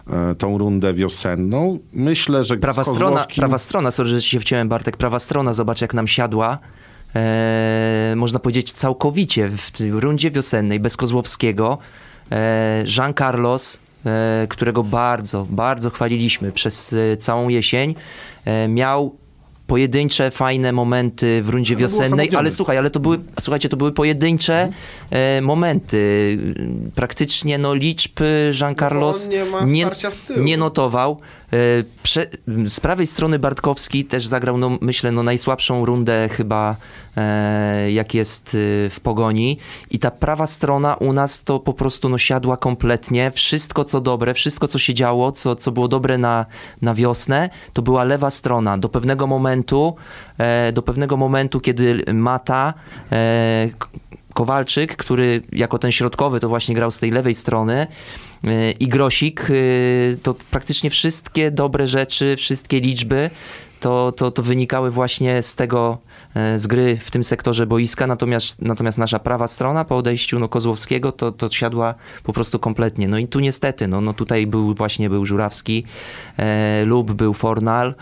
[0.08, 1.80] e, tą rundę wiosenną.
[1.94, 5.54] Myślę, że Prawa z strona, Kozłowskim- prawa strona, sorry, że się wciąłem Bartek, prawa strona,
[5.54, 6.58] zobacz jak nam siadła.
[7.16, 11.78] E, można powiedzieć całkowicie w tej rundzie wiosennej bez Kozłowskiego.
[12.32, 17.96] E, Jean Carlos, e, którego bardzo, bardzo chwaliliśmy przez e, całą jesień,
[18.46, 19.16] e, miał
[19.74, 24.70] pojedyncze, fajne momenty w rundzie wiosennej, ale słuchaj, ale to były, słuchajcie, to były pojedyncze
[25.10, 26.38] e, momenty.
[26.96, 28.20] Praktycznie no liczb
[28.62, 29.30] Jean Carlos
[29.62, 29.86] on nie
[30.28, 30.40] tyłu.
[30.40, 31.20] nie notował.
[31.54, 32.28] E, Prze,
[32.68, 36.76] z prawej strony Bartkowski też zagrał, no, myślę, no, najsłabszą rundę chyba,
[37.18, 39.58] e, jak jest e, w pogoni.
[39.92, 43.32] I ta prawa strona u nas to po prostu no, siadła kompletnie.
[43.32, 46.46] Wszystko, co dobre, wszystko, co się działo, co, co było dobre na,
[46.82, 48.78] na wiosnę, to była lewa strona.
[48.78, 49.63] Do pewnego momentu,
[50.38, 52.74] e, do pewnego momentu, kiedy Mata.
[53.12, 53.70] E,
[54.34, 57.88] Kowalczyk, który jako ten środkowy to właśnie grał z tej lewej strony
[58.44, 59.48] yy, i Grosik,
[60.24, 63.30] to praktycznie wszystkie dobre rzeczy, wszystkie liczby
[63.84, 65.98] to, to, to wynikały właśnie z tego,
[66.56, 71.12] z gry w tym sektorze boiska, natomiast, natomiast nasza prawa strona po odejściu no, Kozłowskiego
[71.12, 73.08] to, to siadła po prostu kompletnie.
[73.08, 75.86] No i tu niestety, no, no tutaj był właśnie był Żurawski
[76.38, 77.94] e, lub był Fornal e,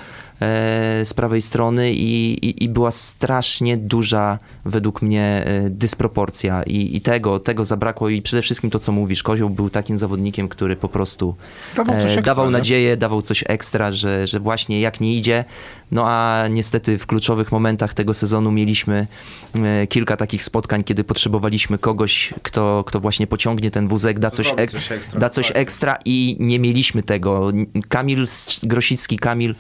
[1.03, 7.01] z prawej strony i, i, i była strasznie duża według mnie e, dysproporcja i, i
[7.01, 10.89] tego, tego zabrakło i przede wszystkim to, co mówisz, Kozioł był takim zawodnikiem, który po
[10.89, 11.35] prostu
[11.75, 12.51] Dawał e, ekstra, dawał nie?
[12.51, 15.45] nadzieję, dawał coś ekstra, że, że właśnie jak nie idzie,
[15.91, 19.07] no a niestety w kluczowych momentach tego sezonu mieliśmy
[19.55, 24.37] e, kilka takich spotkań, kiedy potrzebowaliśmy kogoś, kto, kto właśnie pociągnie ten wózek, da Co
[24.37, 25.61] coś, ek- coś ekstra, da coś dokładnie.
[25.61, 27.51] ekstra i nie mieliśmy tego.
[27.89, 28.25] Kamil,
[28.63, 29.55] Grosicki Kamil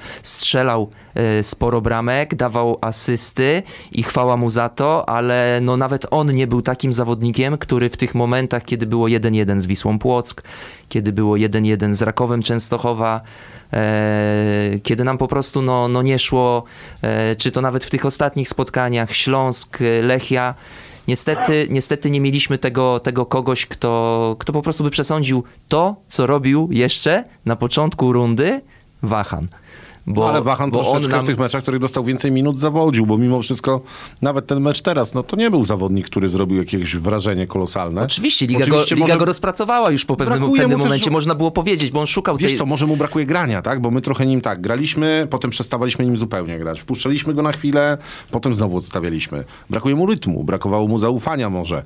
[0.71, 6.31] strzelał e, sporo bramek, dawał asysty i chwała mu za to, ale no nawet on
[6.31, 10.43] nie był takim zawodnikiem, który w tych momentach, kiedy było 1-1 z Wisłą Płock,
[10.89, 13.21] kiedy było 1-1 z Rakowem Częstochowa,
[13.73, 16.63] e, kiedy nam po prostu no, no nie szło,
[17.01, 20.55] e, czy to nawet w tych ostatnich spotkaniach Śląsk, Lechia,
[21.07, 26.27] Niestety, niestety nie mieliśmy tego, tego kogoś, kto, kto po prostu by przesądził to, co
[26.27, 28.61] robił jeszcze na początku rundy
[29.03, 29.47] Wachan.
[30.07, 33.17] Bo, ale Wachan bo troszeczkę nam, w tych meczach, których dostał więcej minut, zawodził, bo
[33.17, 33.81] mimo wszystko
[34.21, 38.01] nawet ten mecz teraz, no to nie był zawodnik, który zrobił jakieś wrażenie kolosalne.
[38.01, 41.11] Oczywiście, Liga, Oczywiście go, Liga może- go rozpracowała już po pewnym, pewnym mu też- momencie,
[41.11, 42.57] można było powiedzieć, bo on szukał Wiesz tej...
[42.59, 43.81] co, może mu brakuje grania, tak?
[43.81, 46.81] Bo my trochę nim tak graliśmy, potem przestawaliśmy nim zupełnie grać.
[46.81, 47.97] Wpuszczaliśmy go na chwilę,
[48.31, 49.43] potem znowu odstawialiśmy.
[49.69, 51.83] Brakuje mu rytmu, brakowało mu zaufania może.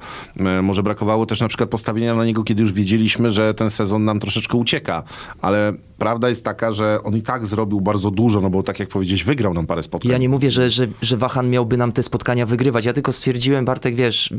[0.63, 4.19] Może brakowało też na przykład postawienia na niego, kiedy już wiedzieliśmy, że ten sezon nam
[4.19, 5.03] troszeczkę ucieka.
[5.41, 8.89] Ale prawda jest taka, że on i tak zrobił bardzo dużo, no bo tak jak
[8.89, 10.11] powiedzieć, wygrał nam parę spotkań.
[10.11, 12.85] Ja nie mówię, że, że, że Wachan miałby nam te spotkania wygrywać.
[12.85, 14.33] Ja tylko stwierdziłem, Bartek, wiesz,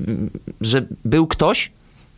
[0.61, 1.71] że był ktoś,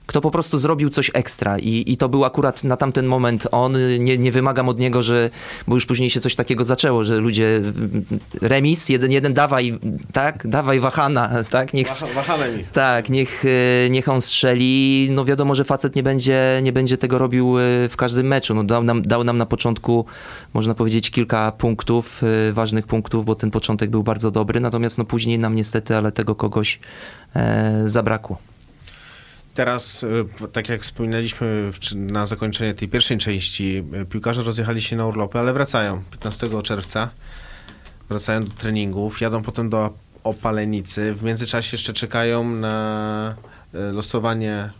[0.08, 3.76] kto po prostu zrobił coś ekstra i, i to był akurat na tamten moment on.
[3.98, 5.30] Nie, nie wymagam od niego, że,
[5.66, 7.60] bo już później się coś takiego zaczęło, że ludzie
[8.42, 9.78] remis, jeden, jeden dawaj,
[10.12, 11.88] tak, dawaj Wahana, tak, niech...
[12.14, 12.38] Waha-.
[12.72, 15.08] Tak, niech, e, niech on strzeli.
[15.10, 18.54] No wiadomo, że facet nie będzie, nie będzie tego robił e, w każdym meczu.
[18.54, 20.04] No dał, nam, dał nam na początku,
[20.54, 25.04] można powiedzieć, kilka punktów, e, ważnych punktów, bo ten początek był bardzo dobry, natomiast no
[25.04, 26.80] później nam niestety, ale tego kogoś
[27.36, 28.38] e, zabrakło.
[29.58, 35.06] Teraz, y, tak jak wspominaliśmy na zakończenie tej pierwszej części, y, piłkarze rozjechali się na
[35.06, 37.10] urlopy, ale wracają 15 czerwca.
[38.08, 39.94] Wracają do treningów, jadą potem do
[40.24, 41.14] Opalenicy.
[41.14, 43.34] W międzyczasie jeszcze czekają na
[43.74, 44.70] y, losowanie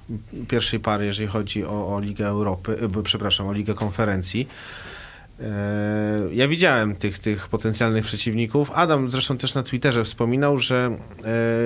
[0.49, 4.49] pierwszej pary, jeżeli chodzi o, o Ligę Europy, przepraszam, o Ligę Konferencji.
[5.41, 8.71] E, Ja widziałem tych, tych potencjalnych przeciwników.
[8.75, 10.97] Adam zresztą też na Twitterze wspominał, że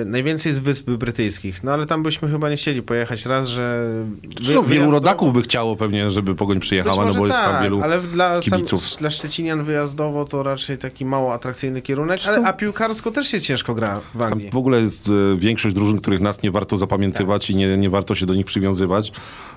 [0.01, 1.63] e, najwięcej z Wysp Brytyjskich.
[1.63, 3.85] No ale tam byśmy chyba nie chcieli pojechać raz, że...
[4.23, 7.63] wy- Zresztą wielu rodaków by chciało pewnie, żeby Pogoń przyjechała, no bo jest tak, tam
[7.63, 8.83] wielu ale dla, sam, kibiców.
[8.99, 13.75] dla Szczecinian wyjazdowo to raczej taki mało atrakcyjny kierunek, ale, a piłkarsko też się ciężko
[13.75, 14.49] gra w Tam Anglii.
[14.51, 18.15] w ogóle jest e, większość drużyn, których nas nie warto zapamiętywać i nie, nie warto
[18.15, 19.11] się do nich przywiązywać.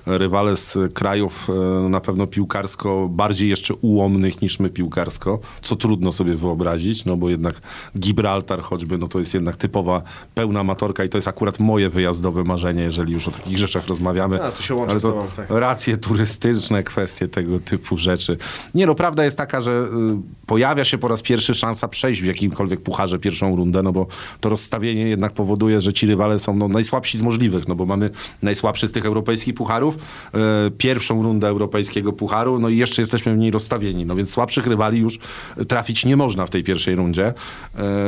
[0.05, 1.47] Rywale z krajów
[1.89, 3.73] na pewno piłkarsko bardziej jeszcze
[4.07, 7.61] ułomnych niż my piłkarsko, co trudno sobie wyobrazić, no bo jednak
[7.97, 10.01] Gibraltar choćby, no to jest jednak typowa
[10.35, 14.43] pełna amatorka i to jest akurat moje wyjazdowe marzenie, jeżeli już o takich rzeczach rozmawiamy.
[14.43, 15.49] A, tu się łączę Ale z to tobą, tak.
[15.49, 18.37] racje turystyczne, kwestie tego typu rzeczy.
[18.75, 22.25] Nie no, prawda jest taka, że y, pojawia się po raz pierwszy szansa przejść w
[22.25, 24.07] jakimkolwiek pucharze pierwszą rundę, no bo
[24.41, 28.09] to rozstawienie jednak powoduje, że ci rywale są no, najsłabsi z możliwych, no bo mamy
[28.41, 33.37] najsłabszy z tych europejskich pucharów, y, pierwszą rundę europejskiego pucharu, no i jeszcze jesteśmy w
[33.37, 35.19] niej rozstawieni, no więc słabszych rywali już
[35.67, 37.33] trafić nie można w tej pierwszej rundzie,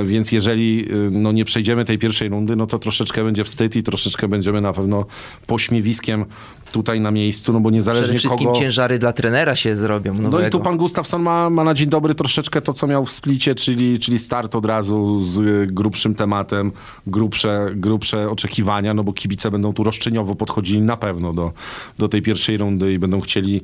[0.02, 3.76] y, więc jeżeli y, no, nie przejdziemy tej pierwszej rundy, no to troszeczkę będzie wstyd
[3.76, 5.06] i troszeczkę będziemy na pewno
[5.48, 6.26] pośmiewiskiem
[6.72, 8.60] tutaj na miejscu, no bo Przede niezależnie wszystkim kogo...
[8.60, 10.14] ciężary dla trenera się zrobią.
[10.14, 10.48] No Nowego.
[10.48, 13.56] i tu pan Gustafsson ma, ma na dzień dobry troszeczkę to, co miał w splicie,
[13.56, 16.72] czyli, czyli start od razu z y, grubszym tematem,
[17.08, 21.52] grubsze, grubsze oczekiwania, no bo kibice będą tu roszczeniowo podchodzili na pewno do,
[21.98, 23.62] do tej pierwszej rundy i będą chcieli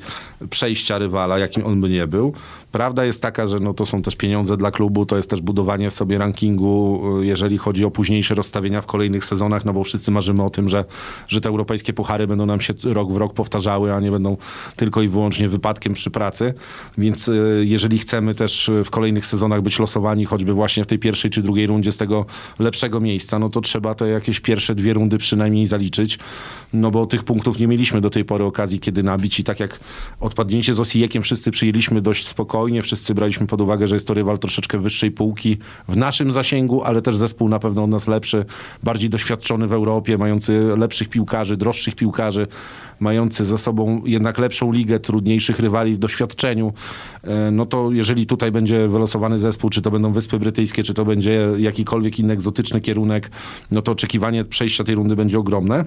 [0.50, 2.34] przejścia rywala, jakim on by nie był.
[2.72, 5.92] Prawda jest taka, że no to są też pieniądze dla klubu, to jest też budowanie
[5.92, 10.44] sobie rankingu, y, jeżeli chodzi o późniejsze rozstawienia w kolejnych sezonach, no bo wszyscy marzymy
[10.44, 10.86] o tym, że,
[11.28, 14.38] że te europejskie puchary będą nam się rok w rok powtarzały, a nie będą
[14.76, 16.54] tylko i wyłącznie wypadkiem przy pracy.
[16.98, 21.00] Więc y, jeżeli chcemy też y, w kolejnych sezonach być losowani, choćby właśnie w tej
[21.00, 22.26] pierwszej czy drugiej rundzie z tego
[22.60, 26.20] lepszego miejsca, no to trzeba te jakieś pierwsze dwie rundy przynajmniej zaliczyć,
[26.74, 29.40] no bo tych punktów nie mieliśmy do tej pory okazji kiedy nabić.
[29.40, 29.80] I tak jak
[30.20, 34.40] odpadnięcie z Osijekiem wszyscy przyjęliśmy dość spokojnie, wszyscy braliśmy pod uwagę, że jest to rywal
[34.40, 38.46] troszeczkę wyższej półki w naszym zasięgu, ale też zespół na pewno od nas lepszy,
[38.84, 42.48] bardziej doświadczony w Europie, mający lepszych piłkarzy, droższych piłkarzy,
[43.00, 46.74] mający za sobą jednak lepszą ligę, trudniejszych rywali w doświadczeniu,
[47.24, 51.06] e, no to jeżeli tutaj będzie wylosowany zespół, czy to będą Wyspy Brytyjskie, czy to
[51.06, 53.32] będzie jakikolwiek inny egzotyczny kierunek,
[53.72, 55.86] no to oczekiwanie przejścia tej rundy będzie ogromne.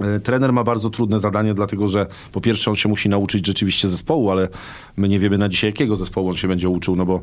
[0.00, 3.88] E, Trener ma bardzo trudne zadanie, dlatego że po pierwsze on się musi nauczyć rzeczywiście
[3.88, 4.48] zespołu, ale
[4.96, 7.20] my nie wiemy na dzisiaj jakiego zespołu on się będzie uczył, no bo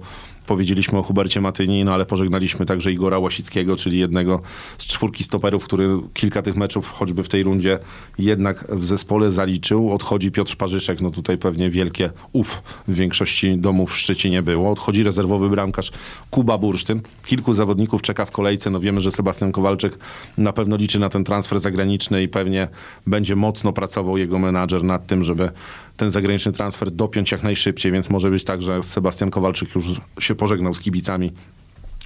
[0.47, 4.41] powiedzieliśmy o Hubercie Matyni, no ale pożegnaliśmy także Igora Łasickiego, czyli jednego
[4.77, 7.79] z czwórki stoperów, który kilka tych meczów choćby w tej rundzie
[8.19, 9.93] jednak w zespole zaliczył.
[9.93, 14.71] Odchodzi Piotr Parzyszek, no tutaj pewnie wielkie uf w większości domów w Szczecinie było.
[14.71, 15.91] Odchodzi rezerwowy bramkarz
[16.31, 17.01] Kuba Bursztyn.
[17.25, 19.99] Kilku zawodników czeka w kolejce, no wiemy, że Sebastian Kowalczyk
[20.37, 22.67] na pewno liczy na ten transfer zagraniczny i pewnie
[23.07, 25.51] będzie mocno pracował jego menadżer nad tym, żeby
[25.97, 29.85] ten zagraniczny transfer dopiąć jak najszybciej, więc może być tak, że Sebastian Kowalczyk już
[30.19, 31.31] się pożegnał z kibicami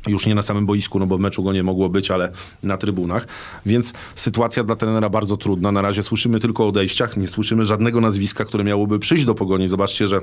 [0.07, 2.31] już nie na samym boisku, no bo w meczu go nie mogło być, ale
[2.63, 3.27] na trybunach.
[3.65, 5.71] Więc sytuacja dla trenera bardzo trudna.
[5.71, 9.67] Na razie słyszymy tylko o odejściach, nie słyszymy żadnego nazwiska, które miałoby przyjść do pogoni.
[9.67, 10.21] Zobaczcie, że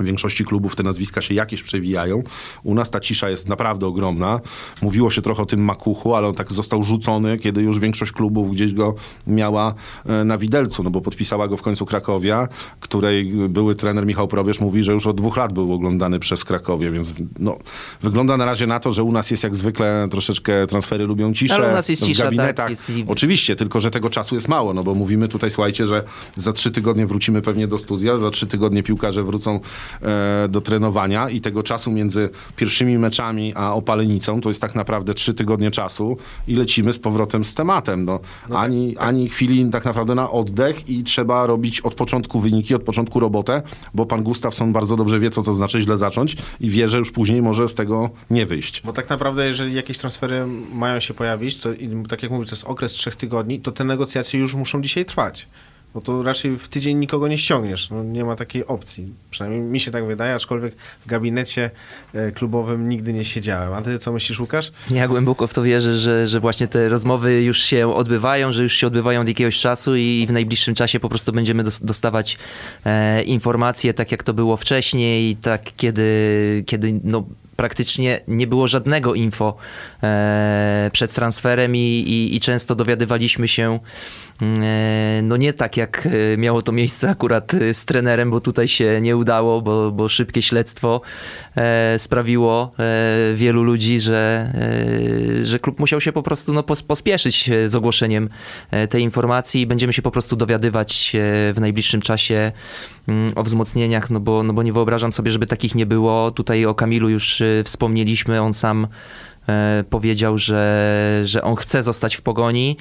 [0.00, 2.22] w większości klubów te nazwiska się jakieś przewijają.
[2.62, 4.40] U nas ta cisza jest naprawdę ogromna.
[4.82, 8.50] Mówiło się trochę o tym Makuchu, ale on tak został rzucony, kiedy już większość klubów
[8.52, 8.94] gdzieś go
[9.26, 9.74] miała
[10.06, 12.48] e, na widelcu, no bo podpisała go w końcu Krakowia,
[12.80, 16.90] której były trener Michał Probierz mówi, że już od dwóch lat był oglądany przez Krakowie,
[16.90, 17.58] więc no,
[18.02, 21.54] wygląda na razie na to, że u nas jest jak zwykle troszeczkę transfery lubią ciszę.
[21.54, 22.70] Ale u nas jest w cisza, tak, gabinetach.
[22.70, 26.02] jest i- Oczywiście, tylko że tego czasu jest mało, no bo mówimy tutaj, słuchajcie, że
[26.36, 29.60] za trzy tygodnie wrócimy pewnie do studia, za trzy tygodnie piłkarze wrócą
[30.48, 35.34] do trenowania i tego czasu między pierwszymi meczami a opalenicą to jest tak naprawdę trzy
[35.34, 36.16] tygodnie czasu
[36.48, 38.04] i lecimy z powrotem z tematem.
[38.04, 38.20] No,
[38.50, 43.20] ani, ani chwili tak naprawdę na oddech i trzeba robić od początku wyniki, od początku
[43.20, 43.62] robotę,
[43.94, 47.10] bo pan Gustafsson bardzo dobrze wie, co to znaczy źle zacząć i wie, że już
[47.10, 48.82] później może z tego nie wyjść.
[48.84, 51.68] Bo tak naprawdę, jeżeli jakieś transfery mają się pojawić, to
[52.08, 55.48] tak jak mówię, to jest okres trzech tygodni, to te negocjacje już muszą dzisiaj trwać.
[55.94, 57.90] Bo to raczej w tydzień nikogo nie ściągniesz.
[57.90, 59.14] No, nie ma takiej opcji.
[59.30, 60.74] Przynajmniej mi się tak wydaje, aczkolwiek
[61.06, 61.70] w gabinecie
[62.14, 63.72] e, klubowym nigdy nie siedziałem.
[63.72, 64.72] A ty co myślisz, Łukasz?
[64.90, 68.72] Ja głęboko w to wierzę, że, że właśnie te rozmowy już się odbywają, że już
[68.72, 72.38] się odbywają od jakiegoś czasu i w najbliższym czasie po prostu będziemy dos- dostawać
[72.84, 76.02] e, informacje, tak jak to było wcześniej, tak kiedy,
[76.66, 77.24] kiedy no,
[77.56, 79.56] praktycznie nie było żadnego info
[80.02, 83.78] e, przed transferem i, i, i często dowiadywaliśmy się
[85.22, 89.00] no nie tak jak e, miało to miejsce akurat e, z trenerem, bo tutaj się
[89.00, 91.00] nie udało, bo, bo szybkie śledztwo
[91.56, 94.52] e, sprawiło e, wielu ludzi, że,
[95.40, 98.28] e, że klub musiał się po prostu no, pos, pospieszyć e, z ogłoszeniem
[98.70, 101.18] e, tej informacji i będziemy się po prostu dowiadywać e,
[101.52, 102.52] w najbliższym czasie
[103.08, 106.30] mm, o wzmocnieniach, no bo, no bo nie wyobrażam sobie, żeby takich nie było.
[106.30, 108.86] Tutaj o Kamilu już e, wspomnieliśmy, on sam
[109.48, 112.76] e, powiedział, że, że on chce zostać w pogoni.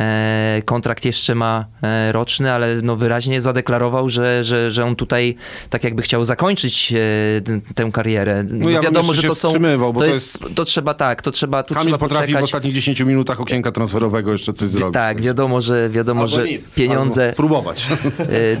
[0.00, 5.36] E, kontrakt jeszcze ma e, roczny, ale no wyraźnie zadeklarował, że, że, że on tutaj
[5.70, 8.44] tak jakby chciał zakończyć e, tę karierę.
[8.50, 9.52] No ja bym wiadomo, że to są.
[9.52, 11.62] to, to jest, to trzeba tak, to trzeba.
[11.62, 12.44] Tu Kamil trzeba potrafi w poczekać.
[12.44, 14.94] ostatnich 10 minutach okienka transferowego jeszcze coś zrobić.
[14.94, 16.68] Tak, wiadomo, że wiadomo, Albo że nic.
[16.68, 17.32] pieniądze.
[17.36, 17.86] Próbować.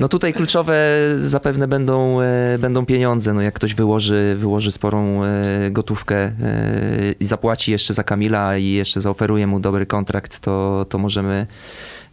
[0.00, 0.76] No tutaj kluczowe
[1.16, 2.18] zapewne będą,
[2.58, 3.32] będą pieniądze.
[3.32, 5.20] No jak ktoś wyłoży, wyłoży sporą
[5.70, 6.32] gotówkę
[7.20, 11.46] i zapłaci jeszcze za Kamila i jeszcze zaoferuje mu dobry kontrakt, to, to możemy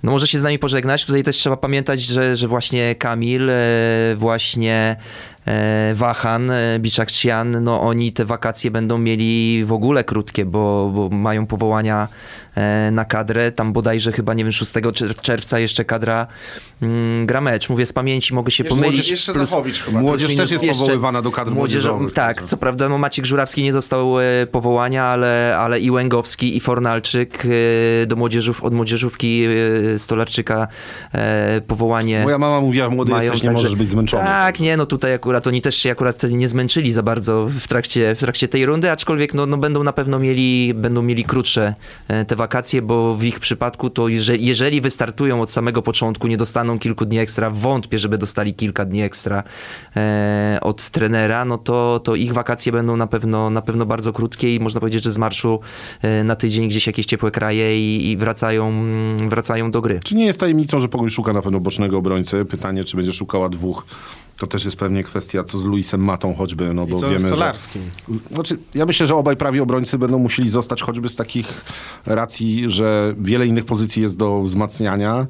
[0.03, 1.05] no może się z nami pożegnać.
[1.05, 3.55] Tutaj też trzeba pamiętać, że, że właśnie Kamil, e,
[4.16, 4.95] właśnie
[5.94, 11.46] Wahan, e, Biczak-Cian, no oni te wakacje będą mieli w ogóle krótkie, bo, bo mają
[11.46, 12.08] powołania
[12.56, 13.52] e, na kadrę.
[13.52, 16.28] Tam bodajże chyba, nie wiem, 6 czer- czerwca jeszcze kadra
[16.82, 17.70] mm, gra mecz.
[17.70, 19.10] Mówię z pamięci, mogę się Jeszcze- pomylić.
[19.12, 20.00] jeszcze Plus- Zachowicz chyba.
[20.02, 22.14] Młodzież plus też jest jeszcze powoływana do kadr młodzieżo- młodzieżowych.
[22.14, 26.60] Tak, co prawda no Maciek Żurawski nie dostał e, powołania, ale, ale i Łęgowski, i
[26.60, 27.44] Fornalczyk
[28.04, 29.46] e, do młodzieżów, od młodzieżówki
[29.96, 30.68] e, Stolarczyka
[31.14, 34.24] e, powołanie Moja mama mówiła, młody mają, jesteś, nie także- możesz być zmęczony.
[34.24, 38.15] Tak, nie, no tutaj akurat oni też się akurat nie zmęczyli za bardzo w trakcie,
[38.15, 41.73] w trakcie tej rundy, aczkolwiek no, no będą na pewno mieli, będą mieli krótsze
[42.07, 46.38] e, te wakacje, bo w ich przypadku to jeżeli, jeżeli wystartują od samego początku, nie
[46.38, 49.43] dostaną kilku dni ekstra, wątpię, żeby dostali kilka dni ekstra
[49.95, 54.55] e, od trenera, no to, to ich wakacje będą na pewno, na pewno bardzo krótkie
[54.55, 55.59] i można powiedzieć, że z marszu
[56.01, 58.73] e, na tydzień gdzieś jakieś ciepłe kraje i, i wracają,
[59.29, 59.99] wracają do gry.
[60.03, 62.45] Czy nie jest tajemnicą, że Pogoń szuka na pewno bocznego obrońcy?
[62.45, 63.86] Pytanie, czy będzie szukała dwóch.
[64.38, 67.07] To też jest pewnie kwestia, co z Luisem Matą choćby, no I bo co ze
[67.07, 67.30] wiemy, że...
[67.30, 67.82] Stolarskim?
[68.32, 71.65] Znaczy, ja myślę, że obaj prawi obrońcy będą musieli zostać choćby z takich
[72.05, 75.28] racji, że wiele innych pozycji jest do wzmacniania.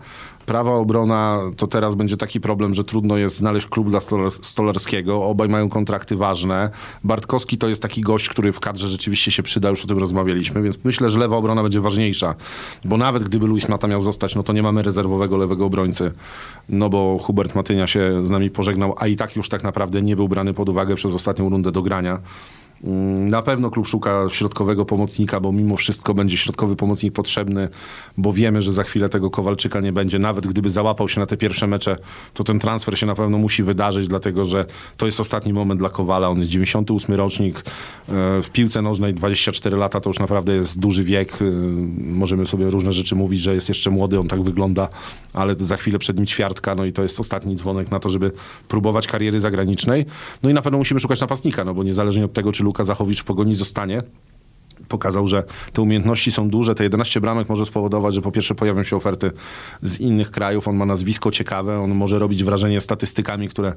[0.51, 5.23] Prawa obrona to teraz będzie taki problem, że trudno jest znaleźć klub dla Stolar- Stolarskiego.
[5.23, 6.69] Obaj mają kontrakty ważne.
[7.03, 10.61] Bartkowski to jest taki gość, który w kadrze rzeczywiście się przyda, już o tym rozmawialiśmy,
[10.61, 12.35] więc myślę, że lewa obrona będzie ważniejsza.
[12.85, 16.11] Bo nawet gdyby Luis Mata miał zostać, no to nie mamy rezerwowego lewego obrońcy.
[16.69, 20.15] No bo Hubert Matynia się z nami pożegnał, a i tak już tak naprawdę nie
[20.15, 22.19] był brany pod uwagę przez ostatnią rundę do grania.
[22.84, 27.69] Mm, Na pewno klub szuka środkowego pomocnika, bo mimo wszystko będzie środkowy pomocnik potrzebny,
[28.17, 30.19] bo wiemy, że za chwilę tego Kowalczyka nie będzie.
[30.19, 31.97] Nawet gdyby załapał się na te pierwsze mecze,
[32.34, 34.65] to ten transfer się na pewno musi wydarzyć, dlatego że
[34.97, 36.29] to jest ostatni moment dla Kowala.
[36.29, 37.61] On jest 98 rocznik, e,
[38.41, 41.34] w piłce nożnej 24 lata to już naprawdę jest duży wiek.
[41.41, 41.45] E,
[41.97, 44.89] Możemy sobie różne rzeczy mówić, że jest jeszcze młody, on tak wygląda,
[45.34, 48.32] ale za chwilę przed nim ćwiartka, no i to jest ostatni dzwonek na to, żeby
[48.67, 50.05] próbować kariery zagranicznej.
[50.43, 53.22] No i na pewno musimy szukać napastnika, no bo niezależnie od tego, czy Luka Zachowicz
[53.22, 54.03] w Pogoni zostanie,
[54.88, 56.75] pokazał, że te umiejętności są duże.
[56.75, 59.32] Te 11 bramek może spowodować, że po pierwsze pojawią się oferty
[59.84, 60.67] z innych krajów.
[60.67, 63.73] On ma nazwisko ciekawe, on może robić wrażenie statystykami, które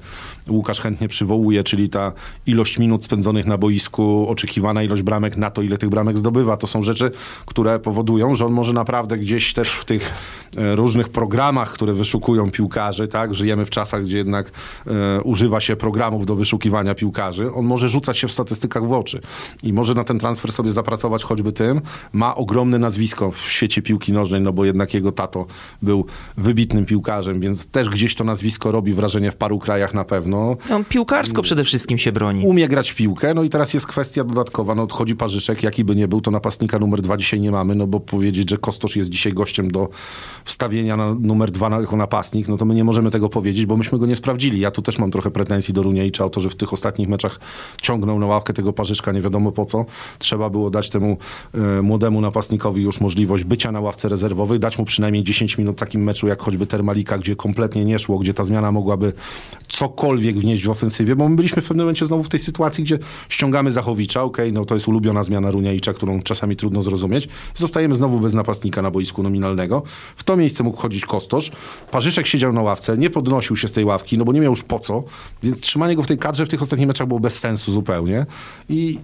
[0.49, 2.13] Łukasz chętnie przywołuje, czyli ta
[2.47, 6.57] ilość minut spędzonych na boisku, oczekiwana ilość bramek na to, ile tych bramek zdobywa.
[6.57, 7.11] To są rzeczy,
[7.47, 10.13] które powodują, że on może naprawdę gdzieś też w tych
[10.57, 13.35] e, różnych programach, które wyszukują piłkarzy, tak?
[13.35, 14.51] Żyjemy w czasach, gdzie jednak
[14.87, 17.53] e, używa się programów do wyszukiwania piłkarzy.
[17.53, 19.21] On może rzucać się w statystykach w oczy
[19.63, 21.81] i może na ten transfer sobie zapracować zapracować choćby tym.
[22.13, 25.47] Ma ogromne nazwisko w świecie piłki nożnej, no bo jednak jego tato
[25.83, 30.57] był wybitnym piłkarzem, więc też gdzieś to nazwisko robi wrażenie w paru krajach na pewno.
[30.73, 32.47] On piłkarsko przede wszystkim się broni.
[32.47, 35.97] Umie grać w piłkę, no i teraz jest kwestia dodatkowa, no odchodzi Parzyszek, jaki by
[35.97, 39.11] nie był, to napastnika numer dwa dzisiaj nie mamy, no bo powiedzieć, że Kostosz jest
[39.11, 39.89] dzisiaj gościem do
[40.45, 43.99] wstawienia na numer dwa jako napastnik, no to my nie możemy tego powiedzieć, bo myśmy
[43.99, 44.61] go nie sprawdzili.
[44.61, 47.41] Ja tu też mam trochę pretensji do Runiejcza o to, że w tych ostatnich meczach
[47.81, 49.85] ciągnął na ławkę tego Parzyszka, nie wiadomo po co.
[50.19, 51.17] Trzeba było dać temu
[51.55, 55.79] e, młodemu napastnikowi już możliwość bycia na ławce rezerwowej, dać mu przynajmniej 10 minut w
[55.79, 59.13] takim meczu, jak choćby Termalika, gdzie kompletnie nie szło, gdzie ta zmiana mogłaby
[59.69, 62.99] cokolwiek wnieść w ofensywie, bo my byliśmy w pewnym momencie znowu w tej sytuacji, gdzie
[63.29, 67.29] ściągamy Zachowicza, okej, no to jest ulubiona zmiana Runiejcza, którą czasami trudno zrozumieć.
[67.55, 69.83] Zostajemy znowu bez napastnika na boisku nominalnego.
[70.17, 71.53] W to miejsce mógł chodzić Kostosz.
[71.91, 74.63] Parzyszek siedział na ławce, nie podnosił się z tej ławki, no bo nie miał już
[74.63, 75.05] po co,
[75.43, 78.27] więc trzymanie go w tej kadrze w tych ostatnich meczach było bez sensu zupełnie.
[78.69, 78.99] I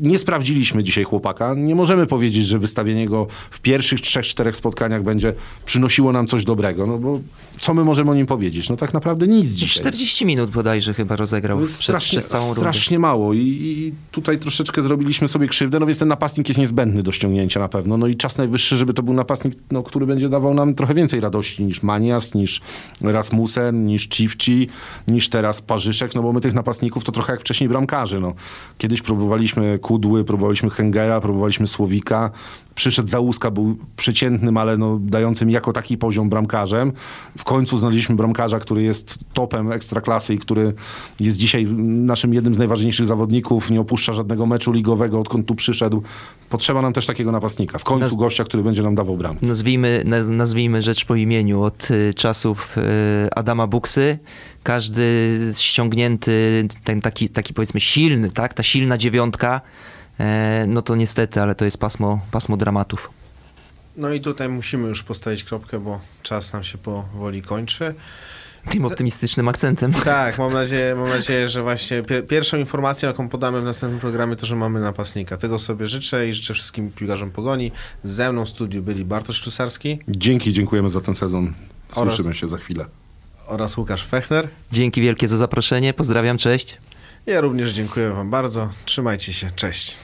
[0.00, 1.54] nie sprawdziliśmy dzisiaj chłopaka.
[1.54, 5.34] Nie możemy powiedzieć, że wystawienie go w pierwszych trzech, czterech spotkaniach będzie
[5.66, 7.20] przynosiło nam coś dobrego, no bo
[7.60, 8.68] co my możemy o nim powiedzieć?
[8.68, 9.80] No tak naprawdę nic dzisiaj.
[9.80, 12.60] 40 minut bodajże chyba rozegrał jest przez, strasznie, przez całą rundę.
[12.60, 17.02] strasznie mało I, i tutaj troszeczkę zrobiliśmy sobie krzywdę, no więc ten napastnik jest niezbędny
[17.02, 17.96] do ściągnięcia na pewno.
[17.96, 21.20] No i czas najwyższy, żeby to był napastnik, no, który będzie dawał nam trochę więcej
[21.20, 22.60] radości niż Manias, niż
[23.00, 24.68] Rasmussen, niż Civci,
[25.08, 28.20] niż teraz Parzyszek, no bo my tych napastników to trochę jak wcześniej bramkarzy.
[28.20, 28.34] No.
[28.78, 32.30] Kiedyś próbowaliśmy Kudły, próbowaliśmy Hengera, próbowaliśmy Słowika,
[32.74, 36.92] przyszedł Załuska, był przeciętnym, ale no, dającym jako taki poziom bramkarzem.
[37.38, 40.74] W końcu znaleźliśmy bramkarza, który jest topem ekstraklasy i który
[41.20, 46.02] jest dzisiaj naszym jednym z najważniejszych zawodników, nie opuszcza żadnego meczu ligowego, odkąd tu przyszedł.
[46.50, 47.78] Potrzeba nam też takiego napastnika.
[47.78, 49.46] W końcu Naz- gościa, który będzie nam dawał bramkę.
[49.46, 51.62] Nazwijmy, naz- nazwijmy rzecz po imieniu.
[51.62, 52.80] Od y, czasów y,
[53.34, 54.18] Adama Buksy
[54.62, 58.54] każdy ściągnięty, ten taki, taki powiedzmy silny, tak?
[58.54, 59.60] ta silna dziewiątka,
[60.66, 63.10] no to niestety, ale to jest pasmo, pasmo dramatów.
[63.96, 67.94] No i tutaj musimy już postawić kropkę, bo czas nam się powoli kończy.
[68.70, 69.92] Tym optymistycznym akcentem.
[69.92, 74.36] Tak, mam nadzieję, mam nadzieję że właśnie pier- pierwszą informacją, jaką podamy w następnym programie,
[74.36, 75.36] to, że mamy napastnika.
[75.36, 77.72] Tego sobie życzę i życzę wszystkim piłkarzom Pogoni.
[78.04, 81.54] Ze mną w studiu byli Bartosz Ślusarski Dzięki, dziękujemy za ten sezon.
[81.94, 82.84] Oraz- Słyszymy się za chwilę.
[83.46, 84.48] oraz Łukasz Fechner.
[84.72, 85.92] Dzięki wielkie za zaproszenie.
[85.94, 86.78] Pozdrawiam, cześć.
[87.26, 88.70] Ja również dziękuję wam bardzo.
[88.84, 89.50] Trzymajcie się.
[89.56, 89.92] Cześć.